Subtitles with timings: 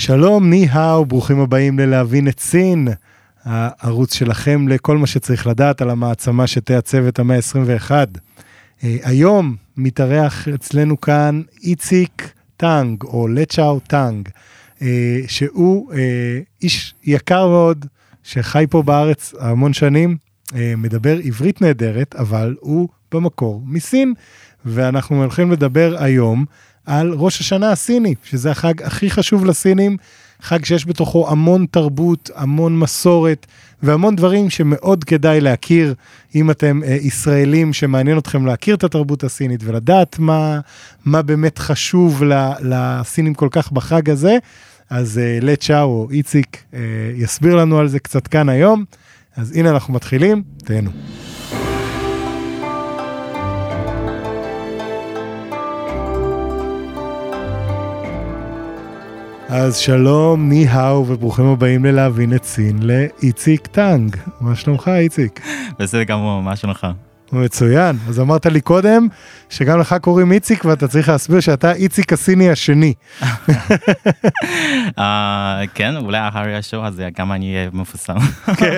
[0.00, 2.88] שלום, 你好, ברוכים הבאים ללהבין את סין,
[3.44, 7.90] הערוץ שלכם לכל מה שצריך לדעת על המעצמה שתעצב את המאה ה-21.
[7.90, 14.28] אה, היום מתארח אצלנו כאן איציק טאנג, או לצ'או טאנג,
[14.82, 17.86] אה, שהוא אה, איש יקר מאוד,
[18.22, 20.16] שחי פה בארץ המון שנים,
[20.76, 24.14] מדבר עברית נהדרת, אבל הוא במקור מסין,
[24.64, 26.44] ואנחנו הולכים לדבר היום
[26.88, 29.96] על ראש השנה הסיני, שזה החג הכי חשוב לסינים,
[30.42, 33.46] חג שיש בתוכו המון תרבות, המון מסורת
[33.82, 35.94] והמון דברים שמאוד כדאי להכיר,
[36.34, 40.60] אם אתם אה, ישראלים שמעניין אתכם להכיר את התרבות הסינית ולדעת מה,
[41.04, 42.22] מה באמת חשוב
[42.62, 44.36] לסינים כל כך בחג הזה,
[44.90, 46.80] אז אה, לצ'או או איציק אה,
[47.14, 48.84] יסביר לנו על זה קצת כאן היום.
[49.36, 50.90] אז הנה אנחנו מתחילים, תהנו.
[59.48, 64.16] אז שלום, ני-האו, וברוכים הבאים ללהבין את סין לאיציק טאנג.
[64.40, 65.40] מה שלומך, איציק?
[65.78, 66.86] בסדר גמור, מה שלומך?
[67.32, 67.96] מצוין.
[68.08, 69.06] אז אמרת לי קודם
[69.48, 72.94] שגם לך קוראים איציק ואתה צריך להסביר שאתה איציק הסיני השני.
[74.98, 78.18] אה, כן, אולי אחרי השואו הזה גם אני אהיה מפורסם.
[78.56, 78.76] כן.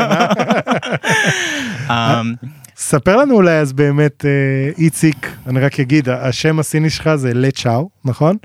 [2.80, 7.90] ספר לנו אולי אז באמת אה, איציק, אני רק אגיד, השם הסיני שלך זה לצ'או,
[8.04, 8.36] נכון?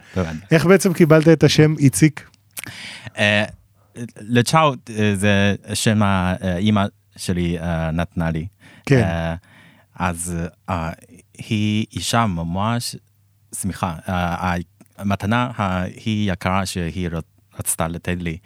[0.52, 2.30] איך בעצם קיבלת את השם איציק?
[3.18, 3.46] אה,
[4.20, 6.86] לצ'או אה, זה שם האימא
[7.18, 7.58] שלי
[7.94, 8.48] נתנה לי.
[8.86, 9.08] כן.
[9.96, 10.36] אז
[11.38, 12.96] היא אישה ממש
[13.62, 13.96] שמחה.
[14.98, 15.52] המתנה
[16.06, 17.10] היא יקרה שהיא
[17.60, 18.38] רצתה לתת לי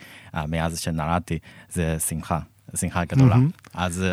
[0.47, 1.39] מאז שנולדתי,
[1.71, 2.39] זה שמחה.
[2.75, 3.36] שמחה גדולה.
[3.73, 4.03] אז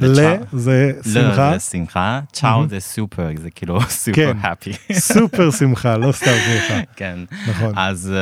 [0.00, 0.14] ל
[0.52, 1.52] זה שמחה?
[1.52, 4.72] זה שמחה, צ'או זה סופר, זה כאילו סופר הפי.
[4.92, 6.80] סופר שמחה, לא סתם שמחה.
[6.96, 7.72] כן, נכון.
[7.76, 8.14] אז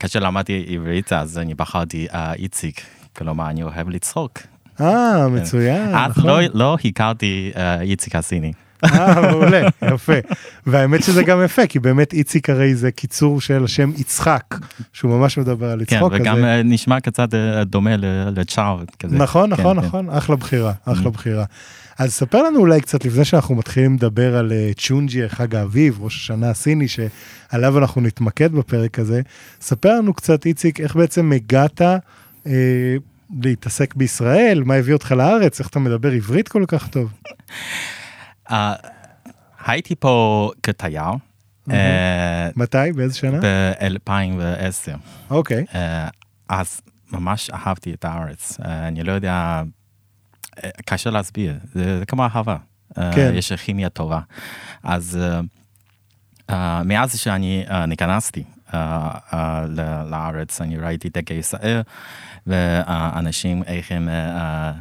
[0.00, 2.06] כאשר למדתי עברית, אז אני בחרתי
[2.38, 2.80] איציק,
[3.16, 4.38] כלומר אני אוהב לצחוק.
[4.80, 5.94] אה, מצוין.
[5.94, 8.52] אז לא, לא הכרתי איציק הסיני.
[8.84, 10.12] אה, מעולה, יפה.
[10.66, 14.54] והאמת שזה גם יפה, כי באמת איציק הרי זה קיצור של השם יצחק,
[14.92, 16.12] שהוא ממש מדבר על יצחוק.
[16.12, 16.62] כן, וגם כזה.
[16.64, 17.96] נשמע קצת אה, דומה
[18.36, 19.16] לצ'אר כזה.
[19.16, 19.86] נכון, כן, נכון, כן.
[19.86, 21.10] נכון, אחלה בחירה, אחלה mm-hmm.
[21.10, 21.44] בחירה.
[21.98, 26.16] אז ספר לנו אולי קצת לפני שאנחנו מתחילים לדבר על אה, צ'ונג'י, חג האביב, ראש
[26.16, 29.20] השנה הסיני, שעליו אנחנו נתמקד בפרק הזה.
[29.60, 31.82] ספר לנו קצת, איציק, איך בעצם הגעת
[32.46, 32.96] אה,
[33.42, 37.12] להתעסק בישראל, מה הביא אותך לארץ, איך אתה מדבר עברית כל כך טוב.
[38.50, 38.74] אה,
[39.66, 41.10] הייתי פה כתייר.
[41.70, 42.92] אה, מתי?
[42.94, 43.40] באיזה שנה?
[43.40, 44.98] ב-2010.
[45.30, 45.64] אוקיי.
[45.74, 46.08] אה,
[46.48, 46.80] אז
[47.12, 48.60] ממש אהבתי את הארץ.
[48.60, 49.62] אני לא יודע,
[50.84, 52.56] קשה להסביר, זה כמו אהבה.
[52.94, 53.32] כן.
[53.34, 54.20] יש כימיה טובה.
[54.82, 55.18] אז
[56.84, 58.44] מאז שאני נכנסתי
[60.06, 61.82] לארץ, אני ראיתי דגל ישראל,
[62.46, 64.08] ואנשים איך הם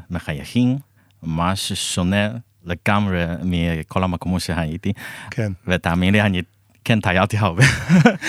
[0.10, 0.78] מחייכים,
[1.24, 2.30] ממש שונה
[2.66, 4.94] לגמרי מכל המקומות שהייתי.
[5.32, 5.52] כן.
[5.68, 6.42] ותאמין לי, אני
[6.86, 7.64] כן טיילתי הרבה.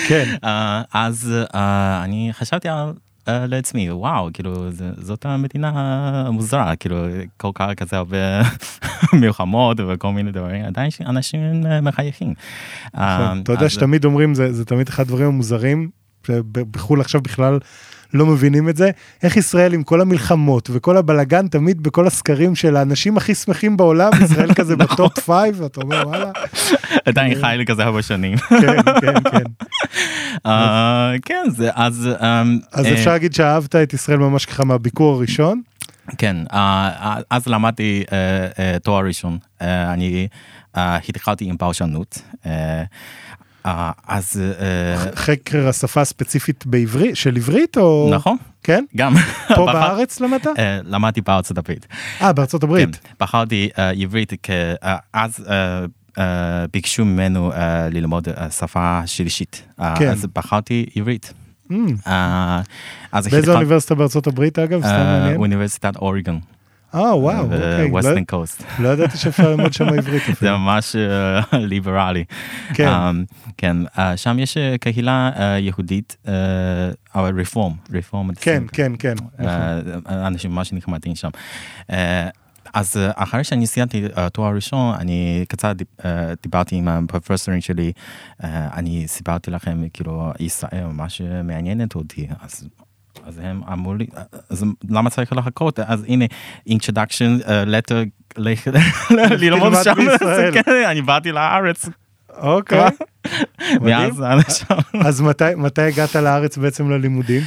[0.07, 0.35] כן.
[0.43, 0.47] אה,
[0.93, 1.57] אז אה,
[2.03, 2.89] אני חשבתי על...
[2.89, 5.71] אה, לעצמי, וואו, כאילו, זאת המדינה
[6.27, 7.05] המוזרה, כאילו,
[7.37, 8.17] כל כך כזה הרבה
[9.21, 12.33] מלחמות וכל מיני דברים, עדיין אנשים מחייכים.
[12.93, 13.41] נכון.
[13.43, 15.89] אתה יודע שתמיד אומרים, זה תמיד אחד הדברים המוזרים,
[16.51, 17.59] בחו"ל עכשיו בכלל
[18.13, 18.91] לא מבינים את זה.
[19.23, 24.11] איך ישראל עם כל המלחמות וכל הבלגן, תמיד בכל הסקרים של האנשים הכי שמחים בעולם,
[24.25, 24.95] ישראל כזה נכון.
[24.95, 26.31] ב top five, ואתה אומר וואלה.
[27.05, 28.37] עדיין חי לי כזה הרבה שנים.
[28.37, 29.43] כן, כן, כן.
[30.45, 31.43] אה, כן,
[31.73, 32.09] אז...
[32.21, 35.61] אמ, אז אפשר אה, להגיד שאהבת את ישראל ממש ככה מהביקור הראשון?
[36.17, 38.03] כן, אה, אז למדתי
[38.83, 39.37] תואר ראשון.
[39.61, 40.27] אני
[40.75, 42.21] התחלתי עם פרשנות.
[43.65, 44.41] אה, אז...
[44.59, 48.09] אה, חקר השפה הספציפית בעברית, של עברית או...
[48.13, 48.37] נכון.
[48.63, 48.85] כן?
[48.95, 49.13] גם.
[49.55, 50.47] פה בארץ למדת?
[50.59, 51.87] אה, למדתי בארצות הברית.
[52.21, 52.95] אה, בארצות הברית.
[52.95, 54.33] כן, בחרתי עברית,
[55.13, 55.45] אז
[56.73, 57.51] ביקשו ממנו
[57.91, 58.27] ללמוד
[58.59, 59.61] שפה שלישית.
[59.77, 60.09] כן.
[60.09, 61.33] אז בחרתי עברית.
[61.71, 61.75] Mm.
[63.31, 64.81] באיזה אוניברסיטה בארצות הברית אגב?
[65.37, 66.39] אוניברסיטת אוריגון.
[66.93, 67.89] אה, וואו, אוקיי.
[67.91, 68.63] ווסטן קוסט.
[68.79, 70.23] לא ידעתי שאפשר ללמוד שם עברית.
[70.41, 72.23] זה ממש אה, ליברלי.
[72.73, 72.87] כן.
[72.87, 73.25] אמ,
[73.57, 76.17] כן, אה, שם יש אה, קהילה יהודית,
[77.15, 78.33] אבל רפורם, רפורם.
[78.33, 79.15] כן, כן, כן.
[80.07, 81.29] אנשים ממש נחמדים שם.
[82.73, 84.03] אז אחרי שאני סיימתי
[84.33, 85.75] תואר ראשון, אני קצת
[86.43, 87.91] דיברתי עם הפרופסורים שלי,
[88.43, 92.67] אני סיפרתי להם, כאילו, ישראל ממש מעניינת אותי, אז
[93.23, 94.07] אז הם אמרו לי,
[94.49, 95.79] אז למה צריך לחכות?
[95.79, 96.25] אז הנה,
[96.67, 98.03] introduction, letter,
[99.17, 99.95] ללמוד שם,
[100.85, 101.89] אני באתי לארץ.
[102.37, 102.89] אוקיי.
[103.81, 104.23] מאז.
[105.05, 105.21] אז
[105.57, 107.41] מתי הגעת לארץ בעצם ללימודים?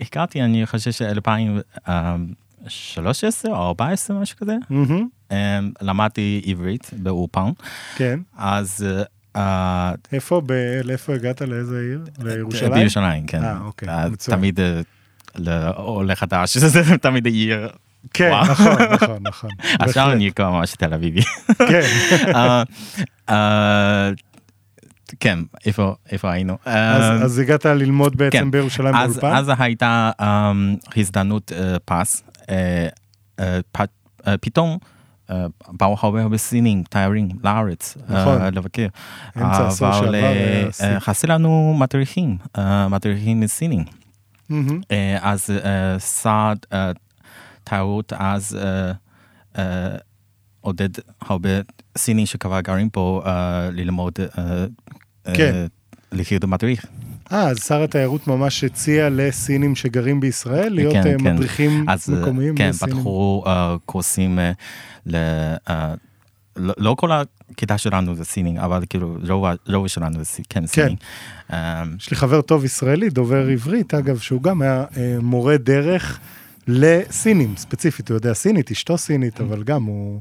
[0.00, 4.56] הכרתי, אני חושב ש-2013 או 2014, משהו כזה.
[5.80, 7.50] למדתי עברית באופן.
[7.96, 8.20] כן.
[8.36, 8.86] אז...
[10.12, 10.42] איפה,
[10.84, 11.42] לאיפה הגעת?
[11.42, 12.04] לאיזה עיר?
[12.18, 12.72] לירושלים?
[12.72, 13.44] בירושלים, כן.
[13.44, 14.38] אה, אוקיי, מצוין.
[14.38, 14.60] תמיד
[15.36, 17.68] לעולה חדש, זה תמיד עיר
[18.14, 19.50] כן, נכון, נכון, נכון.
[19.80, 21.22] עכשיו אני כבר ממש תל אביבי.
[21.68, 21.80] כן.
[25.20, 26.56] כן, איפה, איפה היינו?
[26.64, 28.50] אז הגעת ללמוד בעצם כן.
[28.50, 29.36] בירושלים באולפן?
[29.36, 30.10] אז הייתה
[30.96, 31.52] הזדמנות
[31.84, 32.22] פס,
[34.40, 34.78] פתאום
[35.68, 38.42] באו הרבה הרבה סינים, תיירים לארץ, נכון.
[38.42, 38.86] לבקר.
[39.34, 42.36] שעבר היה אבל חסר לנו מדריכים,
[42.90, 43.84] מדריכים סינים.
[45.20, 45.50] אז
[45.98, 46.58] סעד
[47.64, 48.58] תיירות אז
[50.60, 50.88] עודד
[51.20, 51.50] הרבה
[51.98, 53.22] סינים שכבר גרים פה
[53.72, 54.12] ללמוד
[55.34, 55.66] כן.
[56.12, 56.86] לחיות מדריך.
[57.32, 62.68] אה, אז שר התיירות ממש הציע לסינים שגרים בישראל להיות כן, מדריכים אז, מקומיים כן,
[62.68, 62.96] לסינים.
[62.96, 63.48] פתחו uh,
[63.86, 64.42] קורסים uh,
[65.06, 65.16] ל...
[65.68, 65.72] Uh,
[66.56, 70.96] לא, לא כל הכיתה שלנו זה סינים, אבל כאילו רוב, רוב שלנו זה כן סינים.
[71.48, 71.56] כן.
[71.98, 74.84] יש לי חבר טוב ישראלי, דובר עברית, אגב, שהוא גם היה
[75.22, 76.18] מורה דרך
[76.68, 80.20] לסינים, ספציפית, הוא יודע סינית, אשתו סינית, אבל גם הוא...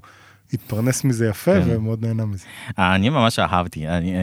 [0.53, 1.67] התפרנס מזה יפה כן.
[1.67, 2.45] ומאוד נהנה מזה.
[2.77, 4.13] אני ממש אהבתי, אני,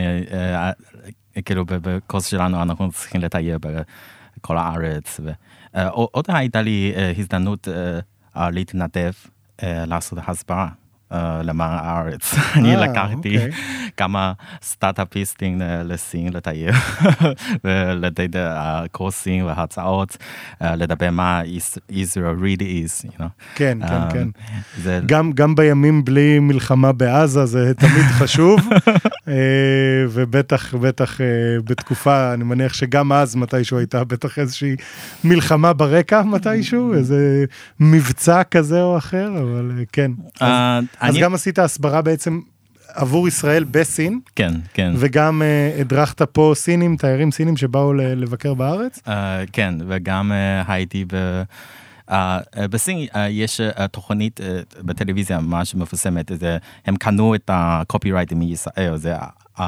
[1.44, 3.56] כאילו בקורס שלנו אנחנו צריכים לטייל
[4.36, 5.20] בכל הארץ.
[5.92, 7.68] עוד הייתה לי הזדמנות
[8.36, 9.12] להתנדב
[9.62, 10.18] לעשות
[11.12, 11.42] הסברה.
[11.42, 12.34] למען הארץ.
[12.56, 13.38] אני לקחתי
[13.96, 14.32] כמה
[14.62, 16.74] סטארט-אפיסטים לסין לטייל
[17.64, 18.30] ולתת
[18.92, 20.16] קורסים והרצאות
[20.60, 21.42] לדבר מה
[21.90, 23.22] Israel really is.
[23.54, 24.30] כן, כן,
[24.86, 25.06] כן.
[25.34, 28.60] גם בימים בלי מלחמה בעזה זה תמיד חשוב,
[30.08, 31.20] ובטח, בטח
[31.64, 34.76] בתקופה, אני מניח שגם אז מתישהו הייתה בטח איזושהי
[35.24, 37.44] מלחמה ברקע מתישהו, איזה
[37.80, 40.10] מבצע כזה או אחר, אבל כן.
[40.40, 40.84] אז
[41.20, 42.40] גם עשית הסברה בעצם
[42.94, 44.20] עבור ישראל בסין.
[44.36, 44.92] כן, כן.
[44.96, 48.98] וגם uh, הדרכת פה סינים, תיירים סינים שבאו לבקר בארץ?
[48.98, 49.10] Uh,
[49.52, 51.42] כן, וגם uh, הייתי ב...
[52.10, 52.14] Uh,
[52.70, 54.42] בסין uh, יש uh, תוכנית uh,
[54.82, 59.14] בטלוויזיה ממש מפורסמת, זה, הם קנו את הקופירייט מישראל, זה
[59.58, 59.62] uh,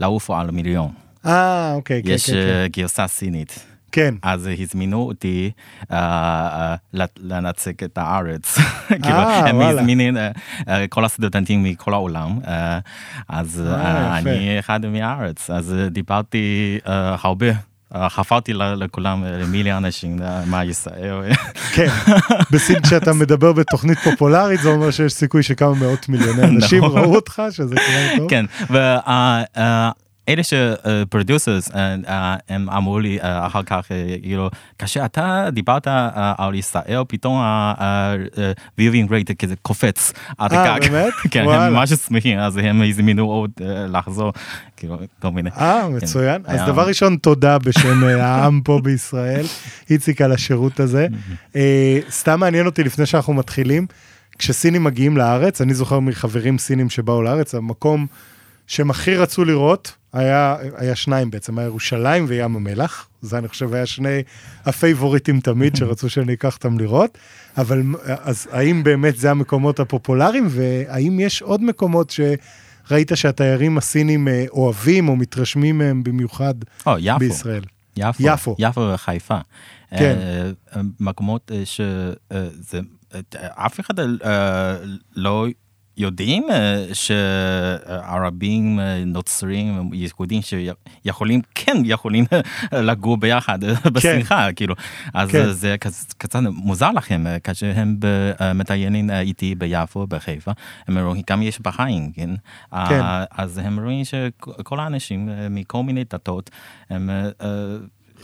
[0.00, 0.90] לעוף על מיליון.
[1.26, 2.66] אה, אוקיי, כן, יש כן, כן.
[2.66, 3.66] uh, גרסה סינית.
[3.92, 4.14] כן.
[4.22, 5.50] אז הזמינו אותי
[5.82, 5.94] uh, uh,
[7.18, 8.58] לנצג את הארץ.
[9.02, 10.16] כאילו, הם הזמינים
[10.88, 12.38] כל הסטודנטים מכל העולם,
[13.28, 13.62] אז
[14.12, 17.46] אני אחד מהארץ, אז דיברתי הרבה.
[18.08, 21.32] חפרתי לכולם, למילי אנשים מישראל.
[21.74, 21.88] כן,
[22.50, 27.42] בסין כשאתה מדבר בתוכנית פופולרית זה אומר שיש סיכוי שכמה מאות מיליוני אנשים ראו אותך,
[27.50, 28.30] שזה כבר טוב.
[28.30, 28.44] כן,
[30.28, 31.70] אלה שפרודוסרס
[32.48, 33.86] הם אמרו לי אחר כך
[34.22, 35.86] כאילו כאשר אתה דיברת
[36.38, 41.12] על ישראל פתאום ה-viewing rate כזה קופץ עד אה באמת?
[41.30, 43.50] כן הם ממש שמחים אז הם הזמינו עוד
[43.88, 44.32] לחזור
[44.76, 45.50] כאילו כל מיני.
[45.50, 49.44] אה מצוין אז דבר ראשון תודה בשם העם פה בישראל
[49.90, 51.06] איציק על השירות הזה
[52.20, 53.86] סתם מעניין אותי לפני שאנחנו מתחילים
[54.38, 58.06] כשסינים מגיעים לארץ אני זוכר מחברים סינים שבאו לארץ המקום.
[58.68, 63.74] שהם הכי רצו לראות, היה, היה שניים בעצם, היה ירושלים וים המלח, זה אני חושב
[63.74, 64.22] היה שני
[64.64, 67.18] הפייבוריטים תמיד שרצו שאני אקח אותם לראות,
[67.56, 74.44] אבל אז האם באמת זה המקומות הפופולריים, והאם יש עוד מקומות שראית שהתיירים הסינים אה,
[74.50, 76.54] אוהבים או מתרשמים מהם במיוחד
[76.86, 77.18] או, יפו.
[77.18, 77.62] בישראל?
[77.96, 78.22] יפו.
[78.22, 78.56] יפו.
[78.58, 79.38] יפו וחיפה.
[79.90, 80.16] כן.
[80.72, 82.80] Uh, מקומות שזה,
[83.54, 83.94] אף אחד
[85.16, 85.46] לא...
[85.98, 86.46] יודעים
[86.92, 92.24] שערבים, נוצרים, יהודים שיכולים, כן יכולים
[92.72, 93.58] לגור ביחד
[93.92, 94.54] בשמחה, כן.
[94.56, 94.74] כאילו.
[95.14, 95.50] אז כן.
[95.50, 95.76] זה
[96.18, 97.96] קצת מוזר לכם, כאשר הם
[98.54, 100.52] מטיילים איתי ביפו, בחיפה,
[100.88, 102.30] הם רואים, גם יש בחיים, כן?
[102.70, 103.00] כן.
[103.30, 106.50] אז הם רואים שכל האנשים מכל מיני דתות,
[106.90, 107.10] הם...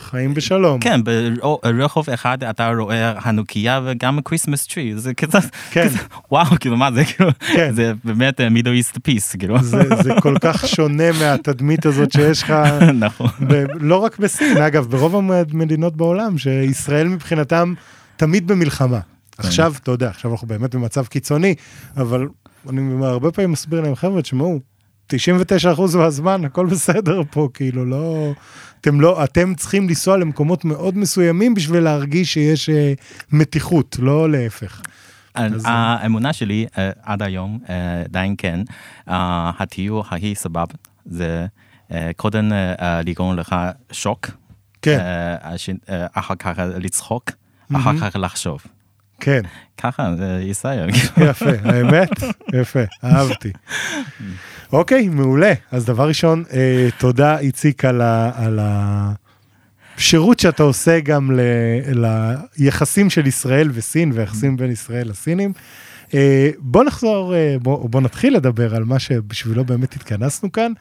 [0.00, 0.80] חיים בשלום.
[0.80, 5.38] כן, ברחוב אחד אתה רואה חנוכייה וגם Christmas tree, זה כזה,
[5.70, 5.84] כן.
[5.88, 5.98] כזה,
[6.30, 7.74] וואו, כאילו מה זה, כאילו, כן.
[7.74, 9.62] זה באמת מידל איסט פיס, כאילו.
[9.62, 12.54] זה, זה כל כך שונה מהתדמית הזאת שיש לך,
[13.06, 13.28] נכון.
[13.48, 17.74] ב, לא רק בסין, אגב, ברוב המדינות בעולם, שישראל מבחינתם
[18.16, 19.00] תמיד במלחמה.
[19.00, 19.48] כן.
[19.48, 21.54] עכשיו, אתה יודע, עכשיו אנחנו באמת במצב קיצוני,
[21.96, 22.28] אבל
[22.68, 24.60] אני הרבה פעמים מסביר להם, חבר'ה, תשמעו,
[25.12, 28.32] 99% מהזמן הכל בסדר פה, כאילו לא,
[28.80, 32.72] אתם לא, אתם צריכים לנסוע למקומות מאוד מסוימים בשביל להרגיש שיש uh,
[33.32, 34.82] מתיחות, לא להפך.
[35.64, 36.66] האמונה שלי
[37.02, 37.58] עד היום,
[38.04, 38.60] עדיין כן,
[39.06, 40.66] התיאור הכי סבב
[41.06, 41.46] זה
[42.16, 42.52] קודם
[43.04, 43.56] לגרום לך
[43.92, 44.30] שוק,
[44.82, 44.98] כן.
[46.12, 47.30] אחר כך לצחוק,
[47.74, 48.62] אחר כך לחשוב.
[49.20, 49.40] כן.
[49.78, 50.86] ככה זה יסייע.
[51.30, 52.10] יפה, האמת,
[52.52, 53.52] יפה, אהבתי.
[54.72, 55.52] אוקיי, מעולה.
[55.70, 58.60] אז דבר ראשון, אה, תודה איציק על, ה, על
[59.96, 61.40] השירות שאתה עושה גם ל,
[62.58, 65.52] ליחסים של ישראל וסין ויחסים בין ישראל לסינים.
[66.14, 70.72] אה, בוא נחזור, אה, בוא, בוא נתחיל לדבר על מה שבשבילו באמת התכנסנו כאן.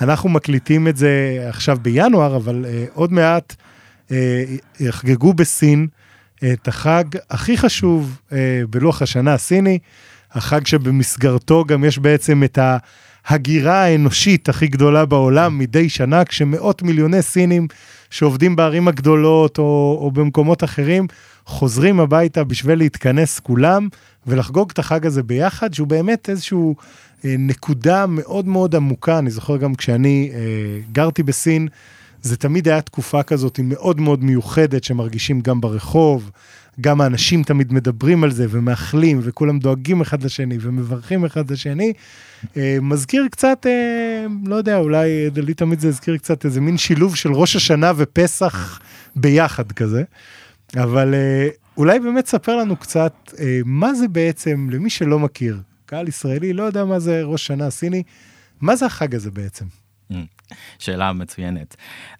[0.00, 3.54] אנחנו מקליטים את זה עכשיו בינואר, אבל אה, עוד מעט
[4.10, 4.44] אה,
[4.80, 5.86] יחגגו בסין
[6.44, 9.78] את החג הכי חשוב אה, בלוח השנה הסיני,
[10.32, 12.58] החג שבמסגרתו גם יש בעצם את
[13.26, 17.66] ההגירה האנושית הכי גדולה בעולם מדי שנה, כשמאות מיליוני סינים
[18.10, 21.06] שעובדים בערים הגדולות או, או במקומות אחרים,
[21.46, 23.88] חוזרים הביתה בשביל להתכנס כולם
[24.26, 26.76] ולחגוג את החג הזה ביחד, שהוא באמת איזשהו
[27.24, 29.18] אה, נקודה מאוד מאוד עמוקה.
[29.18, 30.38] אני זוכר גם כשאני אה,
[30.92, 31.68] גרתי בסין,
[32.26, 36.30] זה תמיד היה תקופה כזאת מאוד מאוד מיוחדת שמרגישים גם ברחוב,
[36.80, 41.92] גם האנשים תמיד מדברים על זה ומאחלים וכולם דואגים אחד לשני ומברכים אחד לשני.
[42.56, 47.16] אה, מזכיר קצת, אה, לא יודע, אולי לי תמיד זה הזכיר קצת איזה מין שילוב
[47.16, 48.80] של ראש השנה ופסח
[49.16, 50.02] ביחד כזה.
[50.76, 53.32] אבל אה, אולי באמת ספר לנו קצת
[53.64, 58.02] מה זה בעצם, למי שלא מכיר, קהל ישראלי לא יודע מה זה ראש שנה סיני,
[58.60, 59.64] מה זה החג הזה בעצם?
[60.78, 61.76] שאלה מצוינת.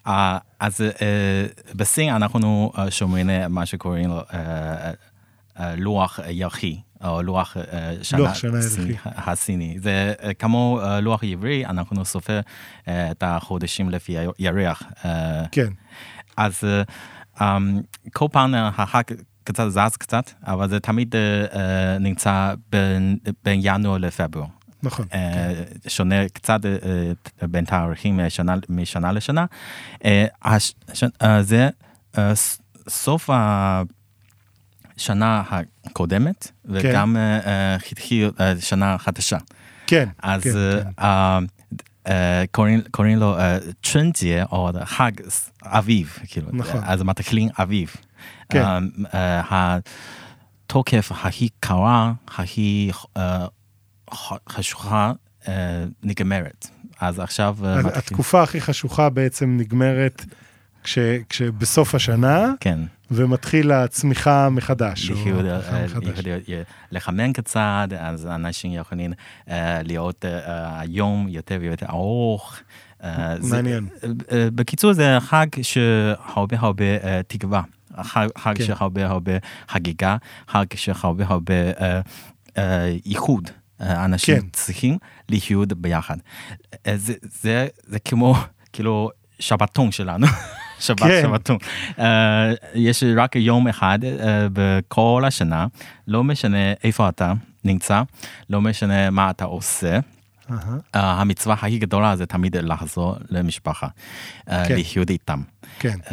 [0.07, 0.09] Uh,
[0.59, 4.33] אז uh, בסין אנחנו uh, שומרים מה שקוראים לו uh,
[5.57, 9.77] uh, לוח ירחי, או לוח uh, שנה, שנה סיני, הסיני.
[9.79, 14.81] זה uh, כמו uh, לוח עברי, אנחנו סופר uh, את החודשים לפי ירח.
[14.81, 15.05] Uh,
[15.51, 15.67] כן.
[16.37, 17.43] אז uh, um,
[18.13, 19.03] כל פעם החג
[19.43, 21.57] קצת זז קצת, אבל זה תמיד uh,
[21.99, 24.56] נמצא בין, בין ינואר לפברואר.
[24.87, 25.05] נכון.
[25.13, 25.53] אה,
[25.87, 28.19] שונה קצת אה, בין תאריכים
[28.69, 29.45] משנה לשנה.
[30.05, 30.25] אה,
[31.41, 31.69] זה
[32.89, 33.29] סוף
[34.97, 37.77] השנה הקודמת, וגם כן.
[37.91, 39.37] התחיל שנה חדשה.
[39.87, 40.57] כן, אז
[42.91, 43.35] קוראים לו
[43.83, 45.11] צ'ונג'יה, או חג
[45.63, 46.81] אביב, כאילו, נכון.
[46.83, 47.95] אז מתחילים אביב.
[48.49, 48.83] כן.
[49.49, 52.91] התוקף הכי קרה, הכי
[54.49, 55.11] חשוכה
[55.47, 56.67] אה, נגמרת.
[57.01, 57.57] אז עכשיו...
[57.61, 57.99] אז מתחיל...
[57.99, 60.25] התקופה הכי חשוכה בעצם נגמרת
[60.83, 60.97] כש,
[61.29, 62.79] כשבסוף השנה, כן.
[63.11, 65.09] ומתחיל הצמיחה מחדש.
[65.09, 65.45] לחיות,
[66.91, 69.51] לחמן קצת, אז אנשים יכולים uh,
[69.83, 70.49] להיות uh,
[70.79, 72.59] היום יותר ויותר ארוך.
[73.41, 73.87] מעניין.
[74.01, 77.61] זה, uh, בקיצור, זה חג שהרבה הרבה uh, תקווה.
[78.01, 78.63] חג, חג כן.
[78.63, 79.31] שהרבה הרבה
[79.67, 81.53] חגיגה, חג שהרבה הרבה
[83.05, 83.49] ייחוד.
[83.81, 84.47] אנשים כן.
[84.53, 84.97] צריכים
[85.29, 86.17] לחיות ביחד.
[86.95, 88.35] זה, זה, זה כמו,
[88.73, 90.27] כאילו, שבתון שלנו.
[90.79, 91.21] שבת, כן.
[91.23, 91.57] שבתון.
[91.97, 92.01] Uh,
[92.75, 94.07] יש רק יום אחד uh,
[94.53, 95.67] בכל השנה,
[96.07, 98.01] לא משנה איפה אתה נמצא,
[98.49, 99.99] לא משנה מה אתה עושה.
[99.99, 100.53] Uh-huh.
[100.53, 104.75] Uh, המצווה הכי גדולה זה תמיד לחזור למשפחה, uh, כן.
[104.75, 105.41] לחיות איתם.
[105.79, 105.97] כן.
[106.05, 106.11] Uh,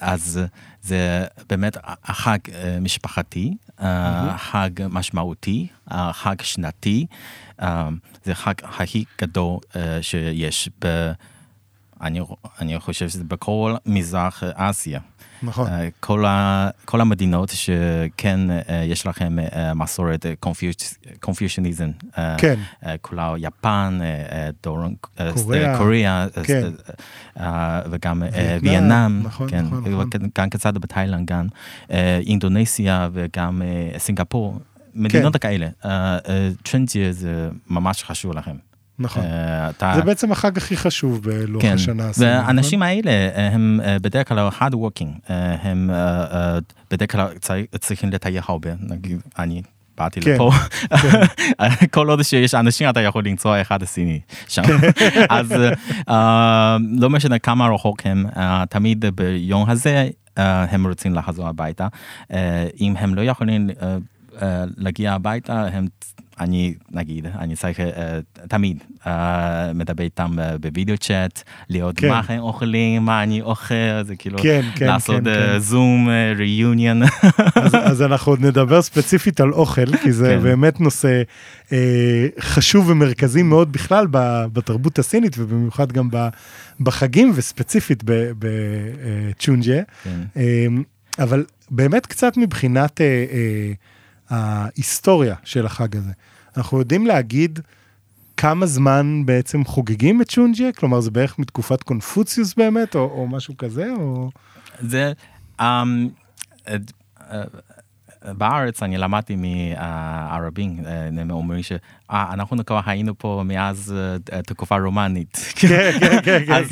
[0.00, 0.40] אז
[0.82, 3.63] זה באמת החג אה, משפחתי, אה,
[4.36, 5.66] חג משמעותי,
[6.12, 7.06] חג שנתי,
[7.62, 7.88] אה,
[8.24, 9.58] זה חג הכי גדול
[10.00, 11.12] שיש, ב,
[12.04, 12.20] אני,
[12.60, 15.00] אני חושב שזה בכל מזרח אסיה.
[15.42, 15.68] נכון.
[16.00, 18.40] כל, ה, כל המדינות שכן
[18.84, 19.36] יש לכם
[19.74, 20.26] מסורת
[21.20, 21.90] קונפיושיאניזם.
[22.38, 22.54] כן.
[23.00, 23.98] כולה יפן,
[24.62, 24.94] דורון,
[25.34, 26.70] קוריאה, קוריאה כן.
[27.90, 28.22] וגם
[28.62, 30.10] וייטנאם, נכון, כן, נכון, נכון.
[30.38, 31.46] גם קצת בתאילנד, גם
[32.26, 33.62] אינדונסיה וגם
[33.98, 34.58] סינגפור.
[34.94, 35.38] מדינות כן.
[35.38, 35.66] כאלה.
[36.64, 38.56] צ'נג'יה זה ממש חשוב לכם.
[38.98, 39.24] נכון.
[39.24, 39.92] אה, אתה...
[39.96, 41.74] זה בעצם החג הכי חשוב בלוח כן.
[41.74, 42.10] השנה.
[42.18, 42.88] והאנשים נכון?
[43.06, 45.90] האלה הם אה, בדרך כלל hard working, אה, הם
[46.90, 47.26] בדרך כלל
[47.80, 49.62] צריכים לטייל הרבה, נגיד אני
[49.98, 50.50] באתי כן, לפה,
[51.02, 51.86] כן.
[51.94, 54.62] כל עוד שיש אנשים אתה יכול למצוא אחד הסיני שם.
[54.62, 54.76] כן.
[55.30, 55.52] אז
[56.10, 56.12] uh,
[56.98, 58.38] לא משנה כמה רחוק הם, uh,
[58.70, 60.08] תמיד ביום הזה
[60.38, 61.88] uh, הם רוצים לחזור הביתה.
[62.22, 62.34] Uh,
[62.80, 63.82] אם הם לא יכולים uh,
[64.36, 64.42] uh,
[64.76, 65.86] להגיע הביתה, הם
[66.40, 67.82] אני, נגיד, אני צריך uh,
[68.48, 69.08] תמיד uh,
[69.74, 72.08] מדבר איתם uh, בווידאו צ'אט, לראות כן.
[72.08, 75.58] מה הם אוכלים, מה אני אוכל, זה כאילו כן, כן, לעשות כן, uh, כן.
[75.58, 77.02] זום, ריוניון.
[77.54, 80.42] אז, אז אנחנו עוד נדבר ספציפית על אוכל, כי זה כן.
[80.42, 81.22] באמת נושא
[81.66, 81.72] uh,
[82.40, 84.06] חשוב ומרכזי מאוד בכלל
[84.52, 86.08] בתרבות הסינית, ובמיוחד גם
[86.80, 88.02] בחגים, וספציפית
[88.38, 89.80] בצ'ונג'ה.
[90.04, 90.20] כן.
[90.34, 90.38] Uh,
[91.22, 93.00] אבל באמת קצת מבחינת...
[93.00, 93.93] Uh, uh,
[94.30, 96.12] ההיסטוריה של החג הזה.
[96.56, 97.58] אנחנו יודעים להגיד
[98.36, 100.72] כמה זמן בעצם חוגגים את שונג'ה?
[100.72, 104.30] כלומר, זה בערך מתקופת קונפוציוס באמת, או, או משהו כזה, או...
[104.80, 105.12] זה...
[105.60, 105.64] Um,
[108.24, 110.76] בארץ אני למדתי מהערבים,
[111.20, 113.94] הם אומרים שאנחנו כבר היינו פה מאז
[114.46, 115.38] תקופה רומנית.
[115.60, 116.52] כן, כן, כן.
[116.58, 116.66] אז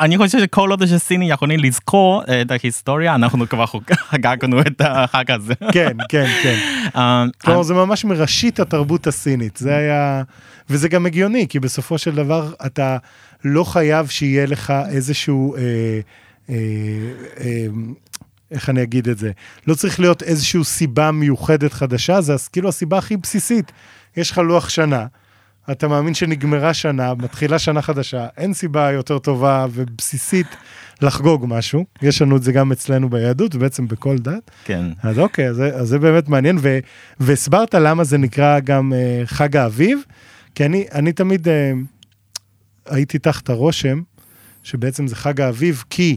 [0.00, 3.64] אני חושב שכל עוד שסיני יכולים לזכור את ההיסטוריה, אנחנו כבר
[4.10, 5.54] חגגנו את החג הזה.
[5.72, 6.58] כן, כן, כן.
[7.40, 10.22] כלומר, זה ממש מראשית התרבות הסינית, זה היה...
[10.70, 12.96] וזה גם הגיוני, כי בסופו של דבר אתה
[13.44, 15.56] לא חייב שיהיה לך איזשהו...
[15.56, 15.60] אה,
[16.50, 16.54] אה,
[17.40, 17.66] אה,
[18.50, 19.30] איך אני אגיד את זה?
[19.66, 23.72] לא צריך להיות איזושהי סיבה מיוחדת חדשה, זה כאילו הסיבה הכי בסיסית.
[24.16, 25.06] יש לך לוח שנה,
[25.70, 30.46] אתה מאמין שנגמרה שנה, מתחילה שנה חדשה, אין סיבה יותר טובה ובסיסית
[31.02, 31.84] לחגוג משהו.
[32.02, 34.50] יש לנו את זה גם אצלנו ביהדות, ובעצם בכל דת.
[34.64, 34.84] כן.
[35.02, 36.78] אז אוקיי, אז, אז זה באמת מעניין, ו,
[37.20, 39.98] והסברת למה זה נקרא גם uh, חג האביב,
[40.54, 41.50] כי אני, אני תמיד uh,
[42.86, 44.00] הייתי תחת הרושם
[44.62, 46.16] שבעצם זה חג האביב, כי...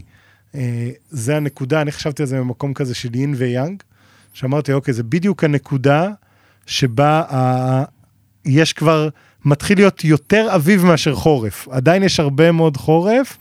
[0.56, 3.84] אה, זה הנקודה, אני חשבתי על זה במקום כזה של יין ויאנג,
[4.34, 6.10] שאמרתי, אוקיי, זה בדיוק הנקודה
[6.66, 7.84] שבה ה...
[8.46, 9.10] יש כבר,
[9.46, 11.68] מתחיל להיות יותר אביב מאשר חורף.
[11.72, 13.38] עדיין יש הרבה מאוד חורף,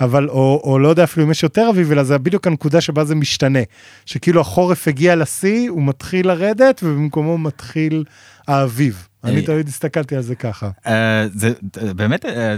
[0.00, 3.04] אבל, או, או לא יודע אפילו אם יש יותר אביב, אלא זה בדיוק הנקודה שבה
[3.04, 3.58] זה משתנה.
[4.06, 8.04] שכאילו החורף הגיע לשיא, הוא מתחיל לרדת, ובמקומו מתחיל
[8.48, 9.08] האביב.
[9.24, 10.70] אני תמיד הסתכלתי על זה ככה.
[10.86, 11.52] אה, זה
[11.96, 12.56] באמת אה,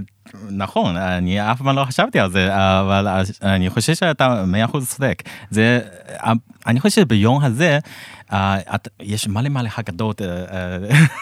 [0.50, 5.22] נכון, אני אף פעם לא חשבתי על זה, אבל אני חושב שאתה מאה אחוז צודק.
[5.50, 5.80] זה,
[6.66, 7.78] אני חושב שביום הזה,
[9.00, 10.22] יש מלא מלא הגדות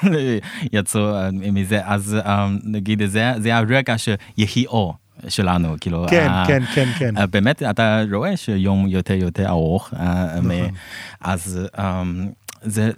[0.73, 2.17] יצאו מזה, אז
[2.65, 3.03] נגיד
[3.37, 4.95] זה הרגע שיהי אור.
[5.29, 9.95] שלנו כאילו כן כן כן כן באמת אתה רואה שיום יותר יותר ארוך
[10.43, 10.71] נכון.
[11.21, 11.61] אז
[12.63, 12.91] זה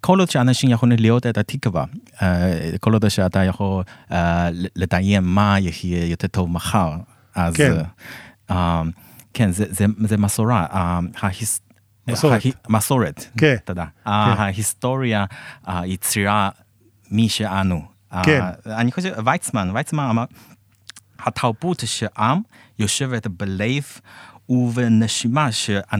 [0.00, 1.84] כל עוד שאנשים יכולים להיות את התקווה,
[2.22, 6.96] אה, כל עוד שאתה יכול אה, לדמיין מה יהיה יותר טוב מחר,
[7.34, 7.72] אז כן,
[8.50, 8.82] אה,
[9.34, 10.66] כן זה, זה, זה מסורה,
[11.20, 11.60] ההיס...
[12.08, 14.10] מסורת, מסורת, כן, תודה, כן.
[14.10, 15.24] ההיסטוריה,
[15.66, 16.48] היצירה
[17.10, 17.82] מי שאנו,
[18.22, 20.24] כן, אני חושב, ויצמן, ויצמן אמר,
[21.18, 22.40] התרבות של עם
[22.78, 23.82] יושבת בלב
[24.48, 25.52] ובנשימה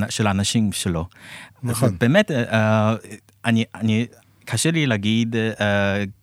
[0.09, 1.07] של האנשים שלו.
[1.63, 1.97] נכון.
[2.01, 2.31] באמת,
[3.45, 4.07] אני, אני,
[4.45, 5.61] קשה לי להגיד uh,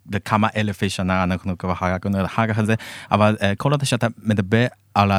[0.05, 2.75] בכמה אלפי שנה אנחנו כבר חגגנו החג הזה,
[3.11, 5.11] אבל uh, כל עוד שאתה מדבר על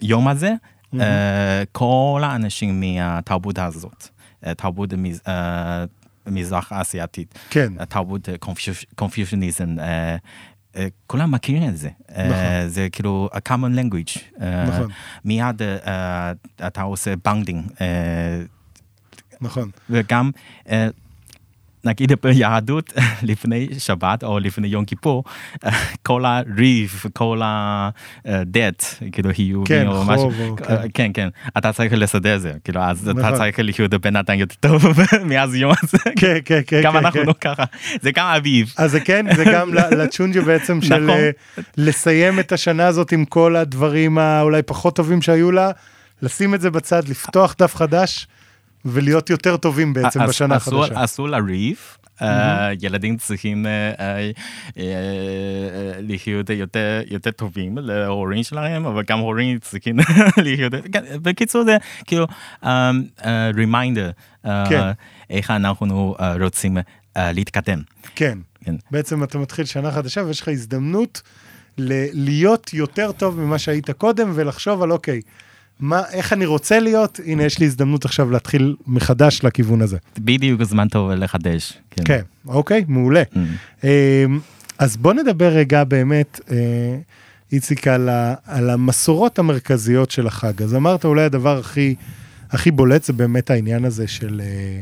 [0.00, 0.96] היום הזה, mm-hmm.
[0.96, 1.00] uh,
[1.72, 4.08] כל האנשים מהתרבות הזאת,
[4.40, 5.30] תרבות מז, אה,
[6.26, 7.84] מזרח אסייתית, כן.
[7.84, 8.28] תרבות
[8.94, 11.88] Confucianism, אה, כולם מכירים את זה.
[12.08, 12.68] נכון.
[12.68, 14.42] זה כאילו a common language.
[14.68, 14.90] נכון.
[15.24, 15.62] מיד
[16.66, 17.64] אתה עושה bonding.
[19.44, 19.70] נכון.
[19.90, 20.30] וגם,
[20.70, 20.88] אה,
[21.84, 25.24] נגיד ביהדות, לפני שבת או לפני יום כיפור,
[25.64, 25.70] אה,
[26.02, 30.74] כל הריב, כל הדט, כאילו היו, כן, חוב, משהו, כן.
[30.94, 31.28] כן, כן,
[31.58, 33.36] אתה צריך לסדר זה, כאילו, אז אתה נכון.
[33.36, 34.84] צריך להיות בן אדם יותר טוב
[35.28, 35.98] מאז יום הזה.
[36.18, 36.80] כן, כן, כן.
[36.82, 37.64] גם כן, אנחנו לא ככה,
[38.02, 38.74] זה גם אביב.
[38.76, 41.10] אז זה כן, זה גם לצ'ונג'ה בעצם של נכון.
[41.10, 41.30] אה,
[41.76, 45.70] לסיים את השנה הזאת עם כל הדברים האולי פחות טובים שהיו לה,
[46.22, 48.26] לשים את זה בצד, לפתוח דף חדש.
[48.84, 51.04] ולהיות יותר טובים בעצם בשנה החדשה.
[51.04, 51.76] אסור לריב.
[52.82, 53.66] ילדים צריכים
[55.98, 56.50] להיות
[57.10, 59.96] יותר טובים להורים שלהם, אבל גם הורים צריכים
[60.44, 60.72] להיות,
[61.22, 62.26] בקיצור זה כאילו
[63.54, 64.10] רימיינדר,
[65.30, 66.76] איך אנחנו רוצים
[67.16, 67.82] להתקדם.
[68.14, 68.38] כן,
[68.90, 71.22] בעצם אתה מתחיל שנה חדשה ויש לך הזדמנות
[71.78, 75.20] להיות יותר טוב ממה שהיית קודם ולחשוב על אוקיי.
[75.80, 79.96] מה, איך אני רוצה להיות, הנה יש לי הזדמנות עכשיו להתחיל מחדש לכיוון הזה.
[80.18, 81.72] בדיוק זמן טוב לחדש.
[81.90, 83.22] כן, כן אוקיי, מעולה.
[83.22, 83.38] Mm.
[83.84, 84.40] אמ,
[84.78, 86.56] אז בוא נדבר רגע באמת, אה,
[87.52, 90.62] איציק, על, ה, על המסורות המרכזיות של החג.
[90.62, 91.94] אז אמרת אולי הדבר הכי,
[92.50, 94.80] הכי בולט זה באמת העניין הזה של, אה,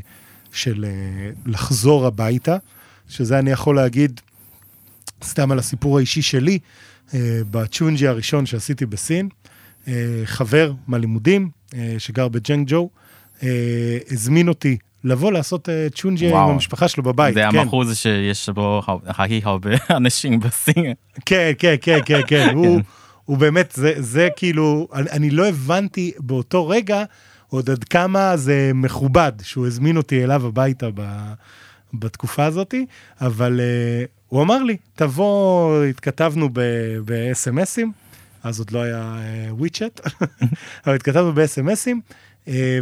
[0.53, 2.57] של אה, לחזור הביתה,
[3.09, 4.21] שזה אני יכול להגיד,
[5.25, 6.59] סתם על הסיפור האישי שלי,
[7.51, 9.29] בצ'ונג'י הראשון שעשיתי בסין.
[9.89, 12.91] אה, חבר מהלימודים, אה, שגר בג'נג ג'ו,
[13.43, 17.35] אה, הזמין אותי לבוא לעשות צ'ונג'י עם המשפחה שלו בבית.
[17.35, 17.59] זה כן.
[17.59, 20.93] המחוז שיש בו הכי הרבה אנשים בסין.
[21.27, 22.49] כן, כן, כן, כן, כן.
[22.57, 22.81] הוא,
[23.25, 27.05] הוא באמת, זה, זה כאילו, אני, אני לא הבנתי באותו רגע
[27.49, 31.33] עוד עד כמה זה מכובד שהוא הזמין אותי אליו הביתה ב,
[31.95, 32.87] בתקופה הזאתי,
[33.21, 37.89] אבל uh, הוא אמר לי, תבוא, התכתבנו ב-SMSים,
[38.43, 39.17] אז עוד לא היה
[39.51, 40.01] וויצ'ט,
[40.87, 41.97] אבל התכתבנו ב-SMSים,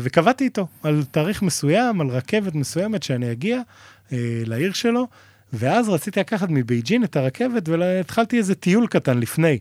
[0.00, 3.60] וקבעתי איתו על תאריך מסוים, על רכבת מסוימת שאני אגיע
[4.46, 5.06] לעיר שלו,
[5.52, 9.58] ואז רציתי לקחת מבייג'ין את הרכבת, והתחלתי איזה טיול קטן לפני.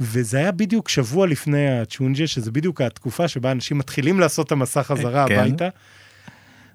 [0.00, 4.82] וזה היה בדיוק שבוע לפני הצ'ונג'ה, שזה בדיוק התקופה שבה אנשים מתחילים לעשות את המסע
[4.82, 5.38] חזרה כן.
[5.38, 5.68] הביתה.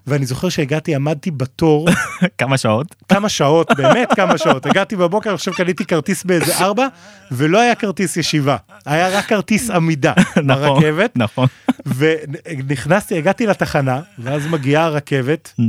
[0.06, 1.88] ואני זוכר שהגעתי, עמדתי בתור.
[2.38, 2.94] כמה שעות?
[3.08, 4.66] כמה שעות, באמת כמה שעות.
[4.66, 6.86] הגעתי בבוקר, חושב קניתי כרטיס באיזה ארבע,
[7.30, 10.12] ולא היה כרטיס ישיבה, היה רק כרטיס עמידה
[10.44, 11.12] נכון, ברכבת.
[11.16, 11.48] נכון.
[11.86, 15.62] ונכנסתי, הגעתי לתחנה, ואז מגיעה הרכבת, mm.